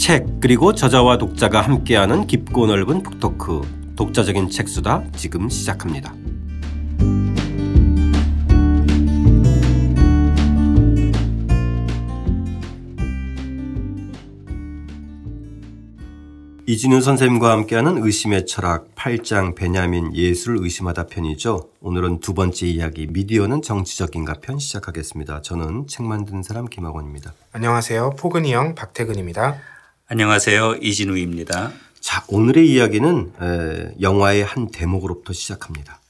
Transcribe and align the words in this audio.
책 0.00 0.40
그리고 0.40 0.74
저자와 0.74 1.18
독자가 1.18 1.60
함께하는 1.60 2.26
깊고 2.26 2.66
넓은 2.66 3.02
북토크 3.02 3.92
독자적인 3.96 4.48
책수다 4.48 5.04
지금 5.14 5.50
시작합니다. 5.50 6.14
이진우 16.64 17.02
선생님과 17.02 17.50
함께하는 17.50 18.02
의심의 18.02 18.46
철학 18.46 18.94
8장 18.94 19.54
베냐민 19.54 20.14
예술을 20.16 20.62
의심하다 20.62 21.08
편이죠. 21.08 21.68
오늘은 21.82 22.20
두 22.20 22.32
번째 22.32 22.66
이야기 22.66 23.06
미디어는 23.06 23.60
정치적인가 23.60 24.34
편 24.40 24.58
시작하겠습니다. 24.58 25.42
저는 25.42 25.88
책 25.88 26.06
만드는 26.06 26.42
사람 26.42 26.66
김학원입니다. 26.66 27.34
안녕하세요. 27.52 28.10
포근이 28.18 28.54
형 28.54 28.74
박태근입니다. 28.74 29.69
안녕하세요. 30.12 30.78
이진우입니다. 30.82 31.70
자, 32.00 32.24
오늘의 32.26 32.68
이야기는 32.68 33.32
에, 33.40 33.94
영화의 34.00 34.42
한 34.42 34.68
대목으로부터 34.72 35.32
시작합니다. 35.32 36.00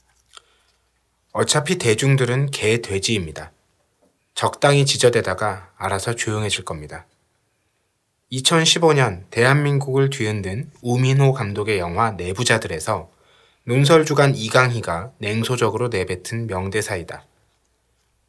어차피 1.33 1.77
대중들은 1.77 2.49
개 2.49 2.81
돼지입니다. 2.81 3.51
적당히 4.33 4.87
지저대다가 4.87 5.69
알아서 5.77 6.15
조용해질 6.15 6.65
겁니다. 6.65 7.05
2015년 8.31 9.25
대한민국을 9.29 10.09
뒤흔든 10.09 10.71
우민호 10.81 11.33
감독의 11.33 11.77
영화 11.77 12.09
내부자들에서 12.09 13.11
논설주간 13.65 14.35
이강희가 14.35 15.11
냉소적으로 15.19 15.89
내뱉은 15.89 16.47
명대사이다. 16.47 17.27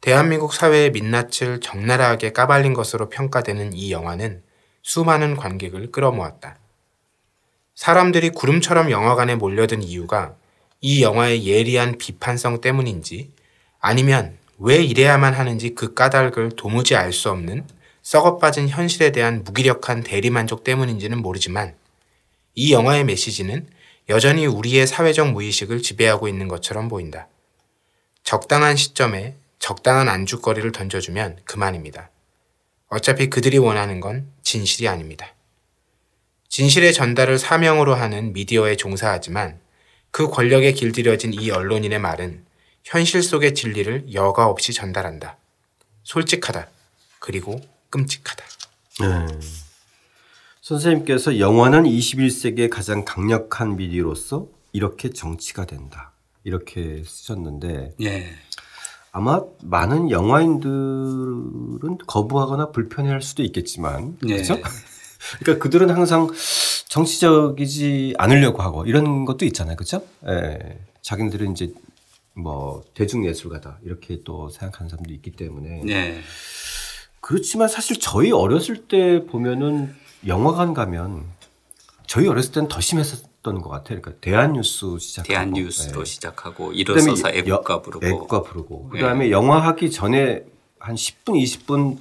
대한민국 0.01 0.53
사회의 0.53 0.91
민낯을 0.91 1.61
적나라하게 1.63 2.31
까발린 2.31 2.75
것으로 2.75 3.09
평가되는 3.09 3.73
이 3.73 3.91
영화는 3.91 4.43
수많은 4.83 5.37
관객을 5.37 5.91
끌어모았다. 5.91 6.57
사람들이 7.73 8.29
구름처럼 8.29 8.91
영화관에 8.91 9.35
몰려든 9.35 9.81
이유가 9.81 10.35
이 10.81 11.01
영화의 11.01 11.47
예리한 11.47 11.97
비판성 11.97 12.61
때문인지 12.61 13.31
아니면 13.79 14.37
왜 14.59 14.83
이래야만 14.83 15.33
하는지 15.33 15.73
그 15.73 15.93
까닭을 15.93 16.51
도무지 16.55 16.95
알 16.95 17.11
수 17.11 17.31
없는 17.31 17.65
썩어 18.03 18.37
빠진 18.37 18.67
현실에 18.67 19.11
대한 19.11 19.43
무기력한 19.43 20.03
대리만족 20.03 20.63
때문인지는 20.63 21.17
모르지만 21.19 21.73
이 22.53 22.73
영화의 22.73 23.05
메시지는 23.05 23.67
여전히 24.09 24.45
우리의 24.45 24.85
사회적 24.85 25.31
무의식을 25.31 25.81
지배하고 25.81 26.27
있는 26.27 26.49
것처럼 26.49 26.89
보인다. 26.89 27.27
적당한 28.23 28.75
시점에 28.75 29.35
적당한 29.59 30.09
안주거리를 30.09 30.69
던져주면 30.73 31.39
그만입니다. 31.45 32.09
어차피 32.93 33.27
그들이 33.27 33.57
원하는 33.57 33.99
건 33.99 34.31
진실이 34.43 34.87
아닙니다. 34.87 35.33
진실의 36.49 36.93
전달을 36.93 37.39
사명으로 37.39 37.95
하는 37.95 38.33
미디어에 38.33 38.75
종사하지만 38.75 39.59
그 40.11 40.27
권력에 40.29 40.73
길들여진 40.73 41.33
이 41.33 41.49
언론인의 41.49 41.97
말은 41.97 42.45
현실 42.83 43.23
속의 43.23 43.55
진리를 43.55 44.13
여과 44.13 44.45
없이 44.45 44.73
전달한다. 44.73 45.37
솔직하다. 46.03 46.67
그리고 47.17 47.59
끔찍하다. 47.89 48.45
네. 48.99 49.39
선생님께서 50.61 51.39
영화는 51.39 51.85
21세기의 51.85 52.69
가장 52.69 53.05
강력한 53.05 53.75
미디어로서 53.75 54.47
이렇게 54.71 55.09
정치가 55.09 55.65
된다. 55.65 56.13
이렇게 56.43 57.03
쓰셨는데 57.03 57.95
예. 58.01 58.35
아마 59.13 59.41
많은 59.61 60.09
영화인들은 60.09 61.99
거부하거나 62.07 62.71
불편해할 62.71 63.21
수도 63.21 63.43
있겠지만 63.43 64.17
예. 64.27 64.33
그렇죠? 64.33 64.57
그러니까 65.39 65.63
그들은 65.63 65.91
항상 65.91 66.29
정치적이지 66.89 68.15
않으려고 68.17 68.63
하고 68.63 68.85
이런 68.85 69.23
것도 69.25 69.45
있잖아요, 69.45 69.75
그렇죠? 69.75 70.03
예. 70.27 70.79
자기들은 71.03 71.51
이제 71.51 71.71
뭐 72.33 72.83
대중 72.95 73.23
예술가다 73.23 73.77
이렇게 73.83 74.23
또 74.23 74.49
생각하는 74.49 74.89
사람도 74.89 75.13
있기 75.13 75.31
때문에 75.31 75.83
예. 75.89 76.19
그렇지만 77.21 77.67
사실 77.67 77.99
저희 77.99 78.31
어렸을 78.31 78.87
때 78.87 79.25
보면은 79.27 79.93
영화관 80.25 80.73
가면 80.73 81.23
저희 82.07 82.27
어렸을 82.27 82.51
때는 82.51 82.67
더 82.67 82.81
심했었 82.81 83.32
던 83.43 83.61
것 83.61 83.69
같아요. 83.69 84.01
그러니까 84.01 84.13
대한뉴스 84.21 84.97
시작하고 84.99 85.27
대한뉴스로 85.27 86.03
네. 86.03 86.05
시작하고 86.05 86.71
일어서서 86.73 87.29
애국가 87.29 87.81
부르고 87.81 88.05
애국가 88.05 88.41
부르고 88.41 88.89
그다음에 88.89 89.25
네. 89.25 89.31
영화 89.31 89.59
하기 89.59 89.91
전에 89.91 90.43
한 90.79 90.95
10분 90.95 91.33
20분 91.43 91.97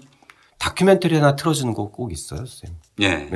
다큐멘터리 0.59 1.17
하나 1.17 1.35
틀어주는 1.37 1.75
거 1.75 1.89
꼭 1.91 2.13
있어요, 2.13 2.47
선생님. 2.47 2.79
네. 2.97 3.29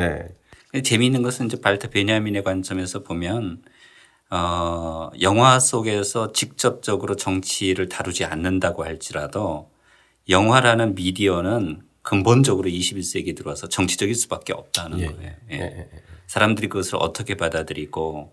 네. 0.73 0.83
재미있는 0.83 1.23
것은 1.23 1.47
이제 1.47 1.61
발트 1.61 1.91
베냐민의 1.91 2.45
관점에서 2.45 3.03
보면 3.03 3.63
어, 4.31 5.11
영화 5.21 5.59
속에서 5.59 6.33
직접적으로 6.33 7.17
정치를 7.17 7.89
다루지 7.89 8.25
않는다고 8.25 8.85
할지라도 8.85 9.71
영화라는 10.29 10.95
미디어는 10.95 11.83
근본적으로 12.07 12.71
21세기 12.71 13.37
들어와서 13.37 13.69
정치적일 13.69 14.15
수밖에 14.15 14.53
없다는 14.53 15.01
예. 15.01 15.07
거예요. 15.07 15.33
예. 15.51 15.57
예. 15.57 15.61
예. 15.61 15.89
사람들이 16.29 16.69
그것을 16.69 16.99
어떻게 17.01 17.37
받아들이고 17.37 18.33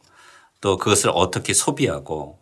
또 0.61 0.77
그것을 0.77 1.09
어떻게 1.11 1.55
소비하고 1.55 2.37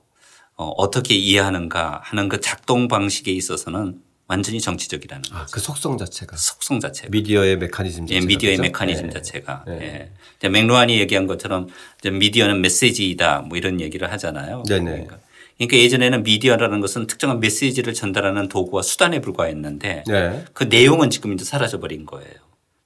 어, 0.58 0.66
어떻게 0.78 1.16
이해하는가 1.16 2.02
하는 2.04 2.28
그 2.28 2.42
작동 2.42 2.90
방식에 2.90 3.32
있어서는 3.32 4.02
완전히 4.28 4.60
정치적이라는 4.60 5.24
아, 5.32 5.40
거죠. 5.40 5.52
그 5.54 5.60
속성 5.62 5.98
자체가. 5.98 6.36
속성 6.36 6.82
자체가. 6.82 7.08
미디어의 7.12 7.58
메커니즘 7.60 8.08
자체가. 8.08 8.22
예, 8.22 8.26
미디어의 8.26 8.58
그렇죠? 8.58 8.70
메커니즘 8.70 9.08
네. 9.08 9.14
자체가. 9.14 9.64
네. 9.68 10.12
예. 10.44 10.50
맥루안이 10.50 11.00
얘기한 11.00 11.28
것처럼 11.28 11.70
미디어는 12.04 12.62
메시지이다 12.62 13.44
뭐 13.44 13.58
이런 13.58 13.80
얘기를 13.80 14.12
하잖아요. 14.12 14.64
네네. 14.68 14.84
그러니까 14.84 15.20
그러니까 15.68 15.78
예전에는 15.78 16.24
미디어라는 16.24 16.82
것은 16.82 17.06
특정한 17.06 17.40
메시지를 17.40 17.94
전달하는 17.94 18.48
도구와 18.48 18.82
수단에 18.82 19.22
불과했는데 19.22 20.06
네. 20.08 20.46
그 20.54 20.64
내용은 20.64 21.12
지금 21.12 21.34
이제 21.34 21.46
사라져 21.46 21.80
버린 21.80 22.08
거예요. 22.08 22.34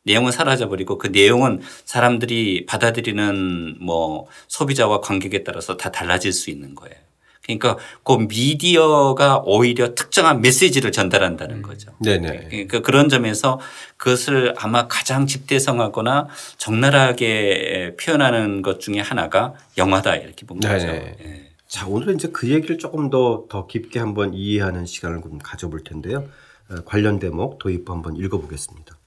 내용은 0.04 0.34
사라져 0.34 0.68
버리고 0.68 0.98
그 0.98 1.08
내용은 1.08 1.62
사람들이 1.86 2.66
받아들이는 2.66 3.78
뭐 3.80 4.28
소비자와 4.50 5.00
관객에 5.00 5.46
따라서 5.46 5.78
다 5.78 5.90
달라질 5.90 6.34
수 6.34 6.50
있는 6.50 6.76
거예요. 6.76 6.96
그러니까 7.44 7.78
그 8.04 8.14
미디어가 8.28 9.44
오히려 9.46 9.96
특정한 9.96 10.42
메시지를 10.42 10.92
전달한다는 10.92 11.62
거죠. 11.62 11.92
네네. 12.00 12.48
그러니까 12.50 12.82
그런 12.82 13.08
점에서 13.08 13.60
그것을 13.96 14.54
아마 14.58 14.88
가장 14.88 15.28
집대성하거나 15.28 16.28
적나라하게 16.58 17.96
표현하는 18.02 18.62
것 18.64 18.82
중에 18.82 19.00
하나가 19.00 19.54
영화다 19.78 20.18
이렇게 20.18 20.46
본 20.46 20.60
거죠. 20.60 20.88
네. 20.88 21.55
자, 21.76 21.88
오늘은 21.88 22.16
이제 22.16 22.30
그 22.30 22.48
얘기를 22.52 22.78
조금 22.78 23.10
더, 23.10 23.48
더 23.50 23.68
깊게 23.68 24.00
한번 24.00 24.34
이해하는 24.34 24.86
시간을 24.86 25.22
좀 25.22 25.40
가져볼 25.40 25.84
텐데요. 25.84 26.26
어, 26.70 26.76
관련 26.86 27.20
대목 27.20 27.60
도입부 27.60 27.92
한번 27.92 28.16
읽어보겠습니다. 28.16 28.98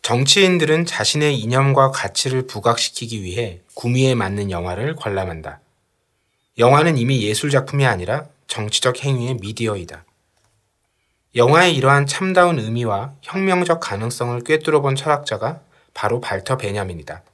정치인들은 0.00 0.86
자신의 0.86 1.36
이념과 1.40 1.90
가치를 1.90 2.46
부각시키기 2.46 3.20
위해 3.20 3.62
구미에 3.74 4.14
맞는 4.14 4.52
영화를 4.52 4.94
관람한다. 4.94 5.58
영화는 6.56 6.98
이미 6.98 7.24
예술작품이 7.24 7.84
아니라 7.84 8.28
정치적 8.46 9.02
행위의 9.02 9.38
미디어이다. 9.40 10.04
영화의 11.34 11.74
이러한 11.74 12.06
참다운 12.06 12.60
의미와 12.60 13.14
혁명적 13.22 13.80
가능성을 13.80 14.40
꿰뚫어 14.44 14.82
본 14.82 14.94
철학자가 14.94 15.62
바로 15.94 16.20
발터 16.20 16.58
베냐민이다. 16.58 17.24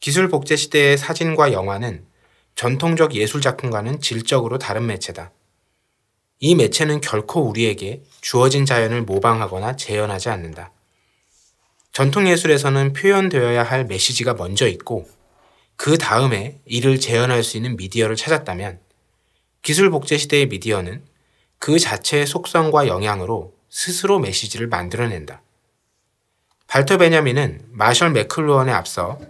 기술 0.00 0.28
복제 0.28 0.56
시대의 0.56 0.98
사진과 0.98 1.54
영화는 1.54 2.11
전통적 2.54 3.14
예술 3.14 3.40
작품과는 3.40 4.00
질적으로 4.00 4.58
다른 4.58 4.86
매체다. 4.86 5.32
이 6.38 6.54
매체는 6.54 7.00
결코 7.00 7.42
우리에게 7.42 8.02
주어진 8.20 8.66
자연을 8.66 9.02
모방하거나 9.02 9.76
재현하지 9.76 10.28
않는다. 10.28 10.72
전통 11.92 12.28
예술에서는 12.28 12.94
표현되어야 12.94 13.62
할 13.62 13.84
메시지가 13.84 14.34
먼저 14.34 14.66
있고 14.66 15.08
그 15.76 15.98
다음에 15.98 16.60
이를 16.64 16.98
재현할 16.98 17.42
수 17.42 17.56
있는 17.56 17.76
미디어를 17.76 18.16
찾았다면 18.16 18.80
기술 19.62 19.90
복제 19.90 20.16
시대의 20.16 20.46
미디어는 20.46 21.04
그 21.58 21.78
자체의 21.78 22.26
속성과 22.26 22.88
영향으로 22.88 23.54
스스로 23.68 24.18
메시지를 24.18 24.66
만들어낸다. 24.66 25.42
발터 26.66 26.98
베냐민은 26.98 27.66
마셜 27.70 28.10
맥클루언에 28.10 28.72
앞서 28.72 29.20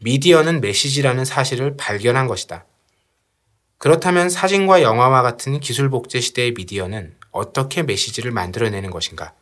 미디어는 0.00 0.60
메시지라는 0.60 1.24
사실을 1.24 1.76
발견한 1.76 2.26
것이다. 2.26 2.64
그렇다면 3.78 4.28
사진과 4.28 4.82
영화와 4.82 5.22
같은 5.22 5.60
기술 5.60 5.88
복제 5.90 6.20
시대의 6.20 6.52
미디어는 6.52 7.14
어떻게 7.30 7.82
메시지를 7.82 8.30
만들어내는 8.32 8.90
것인가? 8.90 9.34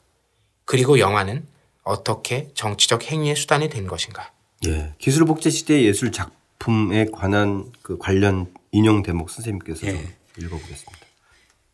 그리고 0.65 0.99
영화는 0.99 1.47
어떻게 1.83 2.49
정치적 2.55 3.11
행위의 3.11 3.37
수단이 3.37 3.69
된 3.69 3.87
것인가? 3.87 4.33
예. 4.67 4.95
기술 4.99 5.25
복제 5.25 5.51
시대의 5.51 5.85
예술 5.87 6.13
작품에 6.13 7.07
관한 7.13 7.73
그 7.83 7.97
관련 7.99 8.53
인용 8.73 9.03
대목 9.03 9.31
선생님께서 9.31 9.87
예. 9.87 10.17
읽어보겠습니다. 10.39 11.07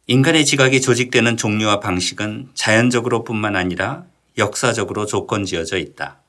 인간의 0.08 0.44
지각이 0.44 0.80
조직되는 0.80 1.36
종류와 1.36 1.80
방식은 1.80 2.50
자연적으로 2.54 3.24
뿐만 3.24 3.56
아니라 3.56 4.04
역사적으로 4.36 5.06
조건 5.06 5.44
지어져 5.44 5.78
있다. 5.78 6.21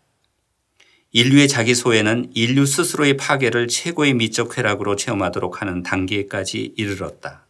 인류의 1.13 1.47
자기 1.47 1.75
소외는 1.75 2.31
인류 2.33 2.65
스스로의 2.65 3.17
파괴를 3.17 3.67
최고의 3.67 4.15
미적 4.15 4.53
쾌락으로 4.53 4.95
체험하도록 4.95 5.61
하는 5.61 5.83
단계까지 5.83 6.73
이르렀다. 6.75 7.45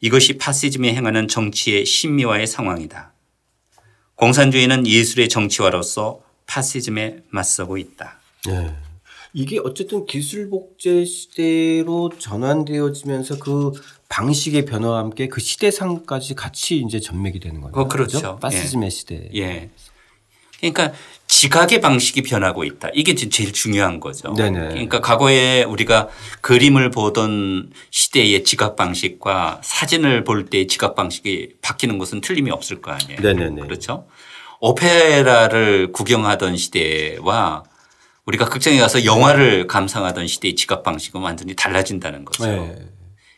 이것이 0.00 0.38
파시즘이 0.38 0.88
행하는 0.88 1.28
정치의 1.28 1.84
신미화의 1.84 2.46
상황이다. 2.46 3.12
공산주의는 4.14 4.86
예술의 4.86 5.28
정치화로서 5.28 6.22
파시즘에 6.46 7.22
맞서고 7.28 7.76
있다. 7.76 8.18
네. 8.46 8.74
이게 9.34 9.58
어쨌든 9.62 10.06
기술 10.06 10.48
복제 10.48 11.04
시대로 11.04 12.10
전환되어지면서 12.18 13.38
그 13.38 13.72
방식의 14.08 14.64
변화와 14.64 14.98
함께 14.98 15.28
그 15.28 15.40
시대상까지 15.40 16.34
같이 16.34 16.78
이제 16.78 17.00
전맥이 17.00 17.40
되는 17.40 17.60
거죠. 17.60 17.78
어, 17.78 17.88
그렇죠. 17.88 18.38
파시즘의 18.38 18.86
예. 18.86 18.90
시대. 18.90 19.30
예. 19.34 19.70
그러니까 20.62 20.92
지각의 21.26 21.80
방식이 21.80 22.22
변하고 22.22 22.62
있다. 22.62 22.88
이게 22.94 23.14
제일 23.14 23.52
중요한 23.52 23.98
거죠. 23.98 24.32
네네. 24.34 24.68
그러니까 24.68 25.00
과거에 25.00 25.64
우리가 25.64 26.08
그림을 26.40 26.90
보던 26.90 27.72
시대의 27.90 28.44
지각 28.44 28.76
방식과 28.76 29.60
사진을 29.64 30.24
볼 30.24 30.46
때의 30.46 30.68
지각 30.68 30.94
방식이 30.94 31.54
바뀌는 31.62 31.98
것은 31.98 32.20
틀림이 32.20 32.50
없을 32.50 32.80
거 32.80 32.92
아니에요. 32.92 33.20
네네네. 33.20 33.62
그렇죠. 33.62 34.06
오페라를 34.60 35.90
구경하던 35.90 36.56
시대와 36.56 37.64
우리가 38.26 38.44
극장에 38.44 38.78
가서 38.78 39.04
영화를 39.04 39.66
감상하던 39.66 40.28
시대의 40.28 40.54
지각 40.54 40.84
방식은 40.84 41.20
완전히 41.20 41.56
달라진다는 41.56 42.24
거죠. 42.24 42.46
네. 42.46 42.76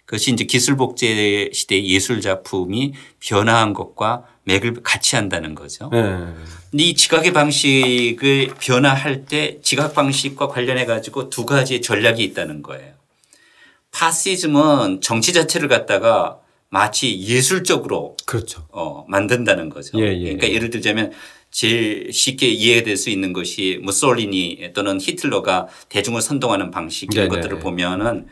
그것이 0.05 0.31
이제 0.33 0.45
기술 0.45 0.77
복제 0.77 1.51
시대의 1.55 1.89
예술 1.89 2.21
작품이 2.21 2.93
변화한 3.21 3.73
것과 3.73 4.25
맥을 4.45 4.83
같이 4.83 5.17
한다는 5.17 5.55
거죠. 5.55 5.91
네. 5.93 6.27
이 6.73 6.95
지각의 6.95 7.33
방식을 7.33 8.55
변화할 8.61 9.25
때 9.25 9.59
지각 9.63 9.95
방식과 9.95 10.49
관련해 10.49 10.85
가지고 10.87 11.31
두 11.31 11.47
가지 11.47 11.81
전략이 11.81 12.23
있다는 12.23 12.63
거예요. 12.63 12.93
파시즘은 13.91 15.01
정치 15.01 15.33
자체를 15.33 15.69
갖다가 15.69 16.39
마치 16.69 17.21
예술적으로 17.21 18.17
그렇죠. 18.27 18.67
어, 18.71 19.05
만든다는 19.09 19.69
거죠. 19.69 19.99
예, 20.01 20.13
예. 20.13 20.23
그러니까 20.25 20.51
예를 20.51 20.71
들자면 20.71 21.13
제일 21.53 22.13
쉽게 22.13 22.49
이해될 22.49 22.97
수 22.97 23.11
있는 23.11 23.33
것이 23.33 23.79
무솔리니 23.83 24.73
또는 24.75 25.01
히틀러가 25.01 25.69
대중을 25.89 26.21
선동하는 26.21 26.73
방식 26.73 27.15
이런 27.15 27.29
네네. 27.29 27.41
것들을 27.43 27.61
보면은 27.61 28.27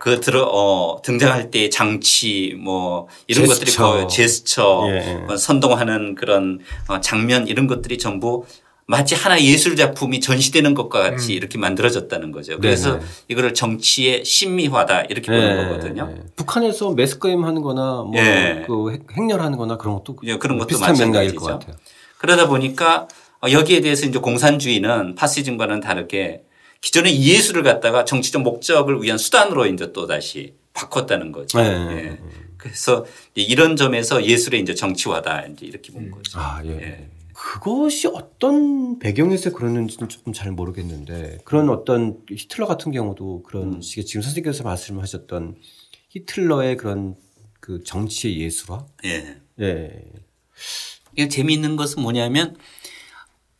그 0.00 0.20
들어 0.20 0.44
어 0.44 1.00
등장할 1.02 1.50
때 1.50 1.68
장치 1.70 2.54
뭐 2.58 3.08
이런 3.26 3.46
제스처. 3.46 3.58
것들이 3.58 3.76
거의 3.76 4.08
제스처 4.08 4.82
예. 4.88 5.14
뭐 5.26 5.36
선동하는 5.36 6.14
그런 6.14 6.60
어 6.88 7.00
장면 7.00 7.46
이런 7.46 7.66
것들이 7.66 7.98
전부 7.98 8.44
마치 8.90 9.14
하나의 9.14 9.46
예술 9.46 9.76
작품이 9.76 10.18
전시되는 10.20 10.72
것과 10.72 11.02
같이 11.02 11.32
음. 11.32 11.36
이렇게 11.36 11.58
만들어졌다는 11.58 12.32
거죠. 12.32 12.58
그래서 12.58 12.92
네네. 12.94 13.04
이거를 13.28 13.54
정치의 13.54 14.24
신미화다 14.24 15.02
이렇게 15.02 15.30
보는 15.30 15.56
네. 15.56 15.68
거거든요. 15.68 16.14
북한에서 16.36 16.92
매스게임 16.92 17.44
하는 17.44 17.60
거나 17.60 18.02
뭐 18.02 18.12
네. 18.12 18.64
그 18.66 18.98
행렬하는 19.14 19.58
거나 19.58 19.76
그런 19.76 19.96
것도 19.96 20.16
예, 20.24 20.38
그런 20.38 20.56
것도 20.56 20.68
비슷한 20.68 20.96
맥락일 20.96 21.34
것 21.34 21.44
같아요. 21.44 21.76
그러다 22.16 22.48
보니까 22.48 23.08
여기에 23.48 23.82
대해서 23.82 24.06
이제 24.06 24.18
공산주의는 24.18 25.14
파시즘과는 25.16 25.80
다르게 25.80 26.44
기존의 26.80 27.20
예술을 27.20 27.62
갖다가 27.62 28.04
정치적 28.04 28.42
목적을 28.42 29.02
위한 29.02 29.18
수단으로 29.18 29.66
이제 29.66 29.92
또 29.92 30.06
다시 30.06 30.54
바꿨다는 30.72 31.32
거죠. 31.32 31.58
네. 31.58 31.66
예. 31.66 32.18
그래서 32.56 33.04
이런 33.34 33.76
점에서 33.76 34.24
예술의 34.24 34.60
이제 34.60 34.74
정치화다 34.74 35.46
이제 35.46 35.66
이렇게 35.66 35.92
본 35.92 36.04
음. 36.04 36.10
거죠. 36.10 36.38
아, 36.38 36.60
예. 36.64 36.70
예. 36.70 37.10
그것이 37.32 38.08
어떤 38.08 38.98
배경에서 38.98 39.52
그러는지는 39.52 40.08
조금 40.08 40.32
잘 40.32 40.50
모르겠는데 40.50 41.38
그런 41.44 41.70
어떤 41.70 42.18
히틀러 42.28 42.66
같은 42.66 42.90
경우도 42.90 43.44
그런 43.44 43.74
음. 43.74 43.80
식의 43.80 44.04
지금 44.06 44.22
선생님께서 44.22 44.64
말씀하셨던 44.64 45.56
히틀러의 46.10 46.76
그런 46.76 47.16
그 47.60 47.82
정치의 47.84 48.40
예술화? 48.40 48.86
예. 49.04 49.36
예. 49.60 50.04
이게 51.12 51.28
재미있는 51.28 51.76
것은 51.76 52.02
뭐냐면 52.02 52.56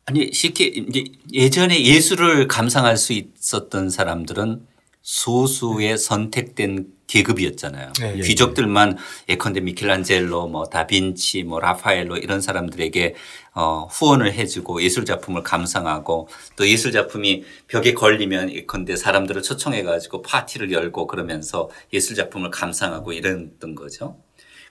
아니 0.09 0.33
쉽게 0.33 0.65
이제 0.65 1.05
예전에 1.35 1.85
예술을 1.85 2.49
감상할 2.49 2.97
수 2.97 3.13
있었던 3.13 3.91
사람들은 3.91 4.67
소수의 5.03 5.99
선택된 5.99 6.87
계급이었잖아요. 7.07 7.93
네, 8.01 8.15
예, 8.17 8.23
귀족들만 8.23 8.97
예 9.29 9.37
컨대 9.37 9.61
미켈란젤로 9.61 10.49
뭐 10.49 10.65
다빈치 10.65 11.43
뭐 11.43 11.61
라파엘로 11.61 12.17
이런 12.17 12.41
사람들에게 12.41 13.17
어 13.55 13.87
후원을 13.91 14.33
해주고 14.33 14.83
예술 14.83 15.05
작품을 15.05 15.43
감상하고 15.43 16.29
또 16.57 16.67
예술 16.67 16.93
작품이 16.93 17.45
벽에 17.67 17.93
걸리면 17.93 18.51
예컨대 18.51 18.97
사람들을 18.97 19.43
초청해 19.43 19.83
가지고 19.83 20.23
파티를 20.23 20.73
열고 20.73 21.07
그러면서 21.07 21.69
예술 21.93 22.17
작품을 22.17 22.51
감상하고 22.51 23.13
이랬던 23.13 23.75
거죠. 23.75 24.17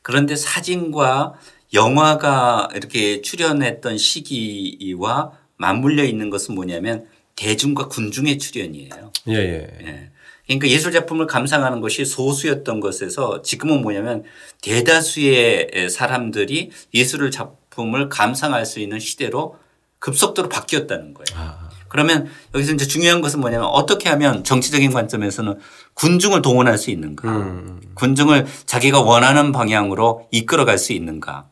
그런데 0.01 0.35
사진과 0.35 1.35
영화가 1.73 2.69
이렇게 2.75 3.21
출연했던 3.21 3.97
시기와 3.97 5.31
맞물려 5.57 6.03
있는 6.03 6.29
것은 6.29 6.55
뭐냐면 6.55 7.05
대중과 7.35 7.87
군중의 7.87 8.37
출연이에요. 8.37 9.11
예, 9.29 9.33
예. 9.33 9.67
예. 9.81 10.09
그러니까 10.45 10.69
예술 10.69 10.91
작품을 10.91 11.27
감상하는 11.27 11.81
것이 11.81 12.05
소수였던 12.05 12.79
것에서 12.79 13.41
지금은 13.41 13.81
뭐냐면 13.81 14.23
대다수의 14.61 15.89
사람들이 15.89 16.71
예술 16.93 17.29
작품을 17.31 18.07
감상할 18.07 18.65
수 18.65 18.79
있는 18.79 18.99
시대로 18.99 19.57
급속도로 19.99 20.47
바뀌었다는 20.47 21.13
거예요. 21.13 21.25
아. 21.35 21.69
그러면 21.89 22.27
여기서 22.53 22.73
이제 22.73 22.85
중요한 22.87 23.21
것은 23.21 23.39
뭐냐면 23.39 23.67
어떻게 23.67 24.09
하면 24.09 24.43
정치적인 24.43 24.91
관점에서는 24.91 25.59
군중을 25.93 26.41
동원할 26.41 26.77
수 26.77 26.91
있는가. 26.91 27.29
음. 27.29 27.81
군중을 27.95 28.45
자기가 28.65 29.01
원하는 29.01 29.51
방향으로 29.51 30.27
이끌어갈 30.31 30.77
수 30.77 30.93
있는가. 30.93 31.47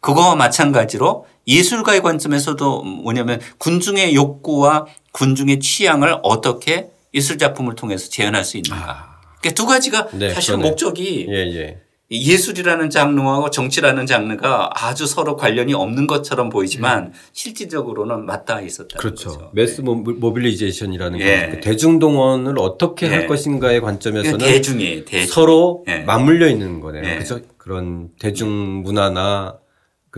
그거와 0.00 0.36
마찬가지로 0.36 1.26
예술가의 1.46 2.02
관점에서도 2.02 2.82
뭐냐면 2.82 3.40
군중의 3.58 4.14
욕구와 4.14 4.86
군중의 5.12 5.60
취향을 5.60 6.18
어떻게 6.22 6.90
예술 7.14 7.38
작품을 7.38 7.74
통해서 7.74 8.08
재현할 8.10 8.44
수 8.44 8.58
있는가. 8.58 8.90
아. 8.90 9.18
그러니까 9.40 9.54
두 9.54 9.66
가지가 9.66 10.08
네, 10.12 10.30
사실 10.34 10.52
그러네. 10.54 10.68
목적이 10.68 11.26
예, 11.30 11.34
예. 11.34 11.80
예술이라는 12.10 12.88
장르하고 12.88 13.50
정치라는 13.50 14.06
장르가 14.06 14.70
아주 14.74 15.06
서로 15.06 15.36
관련이 15.36 15.74
없는 15.74 16.06
것처럼 16.06 16.48
보이지만 16.48 17.06
음. 17.06 17.12
실질적으로는 17.32 18.24
맞닿아 18.24 18.62
있었다. 18.62 18.98
그렇죠. 18.98 19.30
거죠. 19.30 19.50
mass 19.52 19.82
네. 19.82 19.92
mobilization이라는 19.92 21.20
예. 21.20 21.48
그 21.50 21.60
대중동원을 21.60 22.58
어떻게 22.58 23.06
예. 23.06 23.10
할 23.10 23.26
것인가의 23.26 23.82
관점에서는 23.82 24.38
대중이 24.38 25.04
대중. 25.04 25.26
서로 25.28 25.84
예. 25.88 25.98
맞물려 25.98 26.48
있는 26.48 26.80
거네요. 26.80 27.04
예. 27.04 27.14
그래서 27.14 27.40
그런 27.58 28.08
대중 28.18 28.48
문화나 28.82 29.58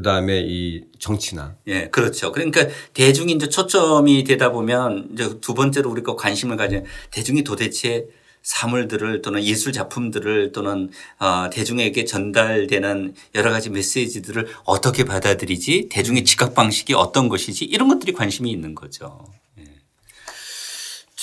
그 0.00 0.02
다음에 0.02 0.42
이 0.46 0.82
정치나. 0.98 1.56
예, 1.66 1.88
그렇죠. 1.88 2.32
그러니까 2.32 2.66
대중이 2.94 3.34
이제 3.34 3.50
초점이 3.50 4.24
되다 4.24 4.50
보면 4.50 5.10
이제 5.12 5.38
두 5.42 5.52
번째로 5.52 5.90
우리가 5.90 6.16
관심을 6.16 6.56
가진 6.56 6.86
대중이 7.10 7.44
도대체 7.44 8.06
사물들을 8.40 9.20
또는 9.20 9.44
예술 9.44 9.74
작품들을 9.74 10.52
또는 10.52 10.88
어, 11.18 11.50
대중에게 11.52 12.06
전달되는 12.06 13.14
여러 13.34 13.50
가지 13.50 13.68
메시지들을 13.68 14.48
어떻게 14.64 15.04
받아들이지 15.04 15.90
대중의 15.90 16.24
지각 16.24 16.54
방식이 16.54 16.94
어떤 16.94 17.28
것이지 17.28 17.66
이런 17.66 17.88
것들이 17.88 18.14
관심이 18.14 18.50
있는 18.50 18.74
거죠. 18.74 19.22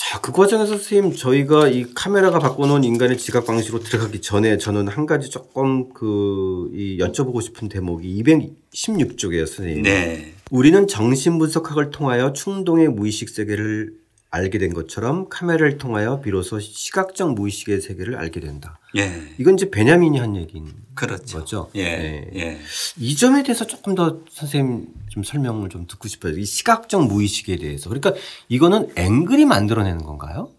자, 0.08 0.18
그 0.22 0.32
과정에서 0.32 0.78
선생님 0.78 1.14
저희가 1.14 1.68
이 1.68 1.84
카메라가 1.94 2.38
바꿔놓은 2.38 2.82
인간의 2.82 3.18
지각 3.18 3.44
방식으로 3.44 3.82
들어가기 3.82 4.22
전에 4.22 4.56
저는 4.56 4.88
한 4.88 5.04
가지 5.04 5.28
조금 5.28 5.92
그이 5.92 6.96
여쭤보고 6.96 7.42
싶은 7.42 7.68
대목이 7.68 8.22
216쪽이에요, 8.24 9.46
선생님. 9.46 9.82
네. 9.82 10.32
우리는 10.50 10.86
정신 10.86 11.38
분석학을 11.38 11.90
통하여 11.90 12.32
충동의 12.32 12.88
무의식 12.88 13.28
세계를 13.28 13.92
알게 14.30 14.58
된 14.58 14.74
것처럼 14.74 15.28
카메라를 15.28 15.78
통하여 15.78 16.20
비로소 16.20 16.60
시각적 16.60 17.34
무의식의 17.34 17.80
세계를 17.80 18.16
알게 18.16 18.40
된다. 18.40 18.78
예. 18.96 19.22
이건 19.38 19.54
이제 19.54 19.70
베냐민이 19.70 20.18
한 20.18 20.36
얘기인 20.36 20.74
그렇죠. 20.94 21.38
거죠. 21.38 21.70
예. 21.76 21.82
예. 21.82 22.30
예. 22.34 22.58
이 22.98 23.16
점에 23.16 23.42
대해서 23.42 23.66
조금 23.66 23.94
더 23.94 24.20
선생님 24.30 24.86
좀 25.08 25.22
설명을 25.22 25.70
좀 25.70 25.86
듣고 25.86 26.08
싶어요. 26.08 26.36
이 26.36 26.44
시각적 26.44 27.06
무의식에 27.06 27.56
대해서. 27.56 27.88
그러니까 27.88 28.12
이거는 28.48 28.92
앵글이 28.96 29.46
만들어내는 29.46 30.04
건가요? 30.04 30.50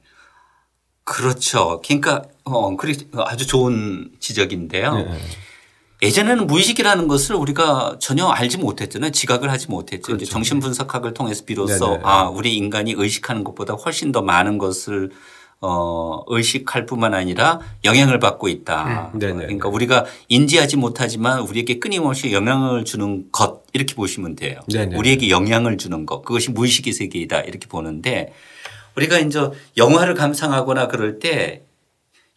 그렇죠. 1.03 1.81
그러니까 1.85 2.23
어, 2.45 2.75
아주 3.25 3.45
좋은 3.47 4.11
지적인데요. 4.19 4.95
네. 4.95 5.19
예전에는 6.01 6.47
무의식이라는 6.47 7.07
것을 7.07 7.35
우리가 7.35 7.97
전혀 7.99 8.27
알지 8.27 8.57
못했잖아요. 8.57 9.11
지각을 9.11 9.51
하지 9.51 9.69
못했죠. 9.69 10.01
그렇죠. 10.01 10.25
정신 10.25 10.59
분석학을 10.59 11.13
통해서 11.13 11.43
비로소 11.45 11.87
네네. 11.87 12.01
아, 12.03 12.23
우리 12.23 12.55
인간이 12.55 12.93
의식하는 12.95 13.43
것보다 13.43 13.73
훨씬 13.73 14.11
더 14.11 14.21
많은 14.21 14.57
것을 14.57 15.11
어, 15.61 16.23
의식할 16.27 16.85
뿐만 16.85 17.13
아니라 17.13 17.59
영향을 17.83 18.19
받고 18.19 18.47
있다. 18.47 19.11
음. 19.13 19.19
그러니까 19.19 19.67
우리가 19.67 20.05
인지하지 20.29 20.77
못하지만 20.77 21.41
우리에게 21.41 21.79
끊임없이 21.79 22.31
영향을 22.31 22.85
주는 22.85 23.29
것 23.31 23.63
이렇게 23.73 23.93
보시면 23.93 24.37
돼요. 24.37 24.61
네네. 24.71 24.95
우리에게 24.95 25.29
영향을 25.29 25.77
주는 25.77 26.05
것 26.05 26.23
그것이 26.23 26.51
무의식의 26.51 26.93
세계이다 26.93 27.41
이렇게 27.41 27.67
보는데 27.67 28.31
우리가 28.95 29.19
이제 29.19 29.49
영화를 29.75 30.13
감상하거나 30.13 30.87
그럴 30.87 31.19
때 31.19 31.63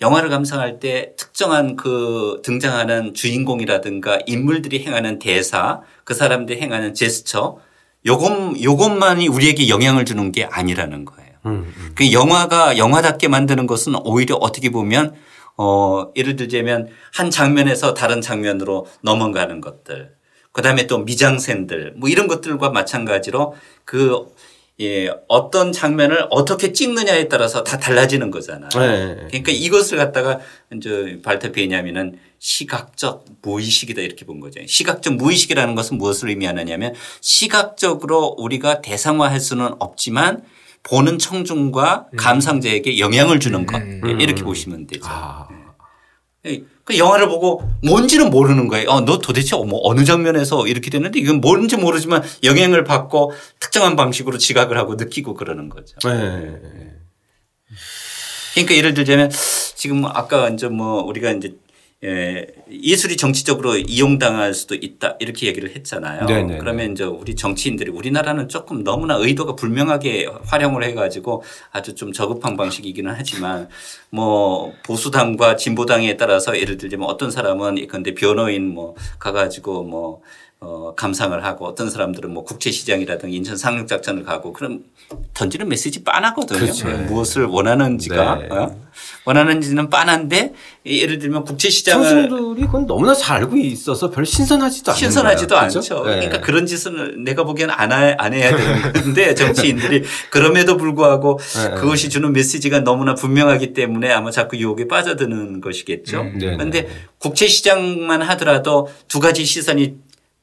영화를 0.02 0.28
감상할 0.28 0.80
때 0.80 1.12
특정한 1.16 1.76
그 1.76 2.42
등장하는 2.44 3.14
주인공이라든가 3.14 4.18
인물들이 4.26 4.84
행하는 4.84 5.20
대사 5.20 5.80
그 6.04 6.12
사람들이 6.12 6.60
행하는 6.60 6.92
제스처 6.92 7.58
요것, 8.04 8.60
요것만이 8.60 9.28
우리에게 9.28 9.68
영향을 9.68 10.04
주는 10.04 10.32
게 10.32 10.44
아니라는 10.44 11.04
거예요. 11.04 11.30
음, 11.46 11.72
음. 11.76 11.92
그 11.94 12.12
영화가 12.12 12.78
영화답게 12.78 13.28
만드는 13.28 13.68
것은 13.68 13.94
오히려 14.04 14.34
어떻게 14.36 14.70
보면 14.70 15.14
어, 15.56 16.10
예를 16.16 16.34
들자면 16.34 16.88
한 17.14 17.30
장면에서 17.30 17.94
다른 17.94 18.20
장면으로 18.20 18.86
넘어가는 19.02 19.60
것들 19.60 20.10
그 20.50 20.62
다음에 20.62 20.86
또 20.86 20.98
미장센들 20.98 21.94
뭐 21.96 22.08
이런 22.08 22.26
것들과 22.26 22.70
마찬가지로 22.70 23.54
그 23.84 24.26
예, 24.80 25.10
어떤 25.28 25.72
장면을 25.72 26.26
어떻게 26.30 26.72
찍느냐에 26.72 27.28
따라서 27.28 27.62
다 27.62 27.78
달라지는 27.78 28.30
거잖아요. 28.30 28.70
네. 28.70 29.14
그러니까 29.28 29.52
이것을 29.52 29.98
갖다가 29.98 30.40
이제 30.74 31.20
발터 31.22 31.52
베냐민은 31.52 32.18
시각적 32.38 33.26
무의식이다 33.42 34.00
이렇게 34.00 34.24
본 34.24 34.40
거죠. 34.40 34.60
시각적 34.66 35.14
무의식이라는 35.14 35.74
것은 35.74 35.98
무엇을 35.98 36.30
의미하느냐면 36.30 36.94
시각적으로 37.20 38.34
우리가 38.38 38.80
대상화할 38.80 39.38
수는 39.38 39.74
없지만 39.78 40.42
보는 40.82 41.18
청중과 41.18 42.08
음. 42.12 42.16
감상자에게 42.16 42.98
영향을 42.98 43.38
주는 43.38 43.66
것 43.66 43.76
음. 43.80 44.00
음. 44.04 44.20
이렇게 44.20 44.42
보시면 44.42 44.86
되죠. 44.86 45.04
아. 45.06 45.48
영화를 46.98 47.28
보고 47.28 47.62
뭔지는 47.82 48.30
모르는 48.30 48.68
거예요. 48.68 48.88
어, 48.88 49.00
너 49.00 49.18
도대체 49.18 49.56
뭐 49.56 49.80
어느 49.84 50.04
장면에서 50.04 50.66
이렇게 50.66 50.90
됐는데 50.90 51.18
이건 51.20 51.40
뭔지 51.40 51.76
모르지만 51.76 52.22
영향을 52.44 52.84
받고 52.84 53.32
특정한 53.60 53.96
방식으로 53.96 54.38
지각을 54.38 54.76
하고 54.76 54.94
느끼고 54.94 55.34
그러는 55.34 55.68
거죠. 55.68 55.96
네. 56.04 56.60
그러니까 58.54 58.74
예를 58.74 58.94
들자면 58.94 59.30
지금 59.74 60.04
아까 60.06 60.48
이제 60.48 60.68
뭐 60.68 61.02
우리가 61.02 61.30
이제 61.32 61.54
예, 62.04 62.46
예술이 62.68 63.16
정치적으로 63.16 63.76
이용당할 63.76 64.54
수도 64.54 64.74
있다 64.74 65.16
이렇게 65.20 65.46
얘기를 65.46 65.70
했잖아요. 65.76 66.26
네네. 66.26 66.42
네, 66.54 66.58
그러면 66.58 66.86
네. 66.86 66.92
이제 66.92 67.04
우리 67.04 67.36
정치인들이 67.36 67.92
우리나라는 67.92 68.48
조금 68.48 68.82
너무나 68.82 69.14
의도가 69.14 69.54
불명하게 69.54 70.28
활용을 70.44 70.82
해가지고 70.82 71.44
아주 71.70 71.94
좀 71.94 72.12
저급한 72.12 72.56
방식이기는 72.56 73.14
하지만 73.16 73.68
뭐 74.10 74.72
보수당과 74.84 75.54
진보당에 75.54 76.16
따라서 76.16 76.58
예를 76.58 76.76
들자면 76.76 77.08
어떤 77.08 77.30
사람은 77.30 77.86
근데 77.86 78.14
변호인 78.14 78.74
뭐 78.74 78.96
가가지고 79.20 79.84
뭐 79.84 80.22
어, 80.62 80.94
감상을 80.94 81.44
하고 81.44 81.66
어떤 81.66 81.90
사람들은 81.90 82.32
뭐 82.32 82.44
국제시장이라든가 82.44 83.34
인천 83.34 83.56
상륙작전을 83.56 84.22
가고 84.22 84.52
그럼 84.52 84.84
던지는 85.34 85.68
메시지 85.68 86.04
빤하거든요. 86.04 86.58
그렇죠. 86.58 86.88
네. 86.88 86.98
무엇을 87.04 87.46
원하는지가 87.46 88.34
네. 88.36 88.48
어? 88.48 88.76
원하는지는 89.24 89.88
빤한데 89.88 90.52
예를 90.84 91.18
들면 91.18 91.44
국제시장을 91.44 92.04
선수들이 92.04 92.66
그건 92.66 92.86
너무나 92.86 93.14
잘 93.14 93.38
알고 93.38 93.56
있어서 93.56 94.10
별 94.10 94.26
신선하지도 94.26 94.90
않아요. 94.90 94.98
신선하지도 94.98 95.56
않죠. 95.56 95.80
그렇죠? 95.80 96.04
네. 96.04 96.16
그러니까 96.16 96.40
그런 96.40 96.66
짓은 96.66 97.24
내가 97.24 97.44
보기에는 97.44 97.72
안, 97.76 97.92
안 97.92 98.34
해야 98.34 98.56
되는데 98.92 99.34
정치인들이 99.36 100.02
그럼에도 100.30 100.76
불구하고 100.76 101.38
네, 101.38 101.68
네. 101.68 101.74
그것이 101.76 102.08
주는 102.08 102.32
메시지가 102.32 102.80
너무나 102.80 103.14
분명하기 103.14 103.74
때문에 103.74 104.10
아마 104.10 104.30
자꾸 104.30 104.56
유혹에 104.56 104.88
빠져드는 104.88 105.60
것이겠죠. 105.60 106.20
음, 106.20 106.38
그런데 106.38 106.88
국제시장만 107.18 108.22
하더라도 108.22 108.88
두 109.06 109.20
가지 109.20 109.44
시선이 109.44 109.96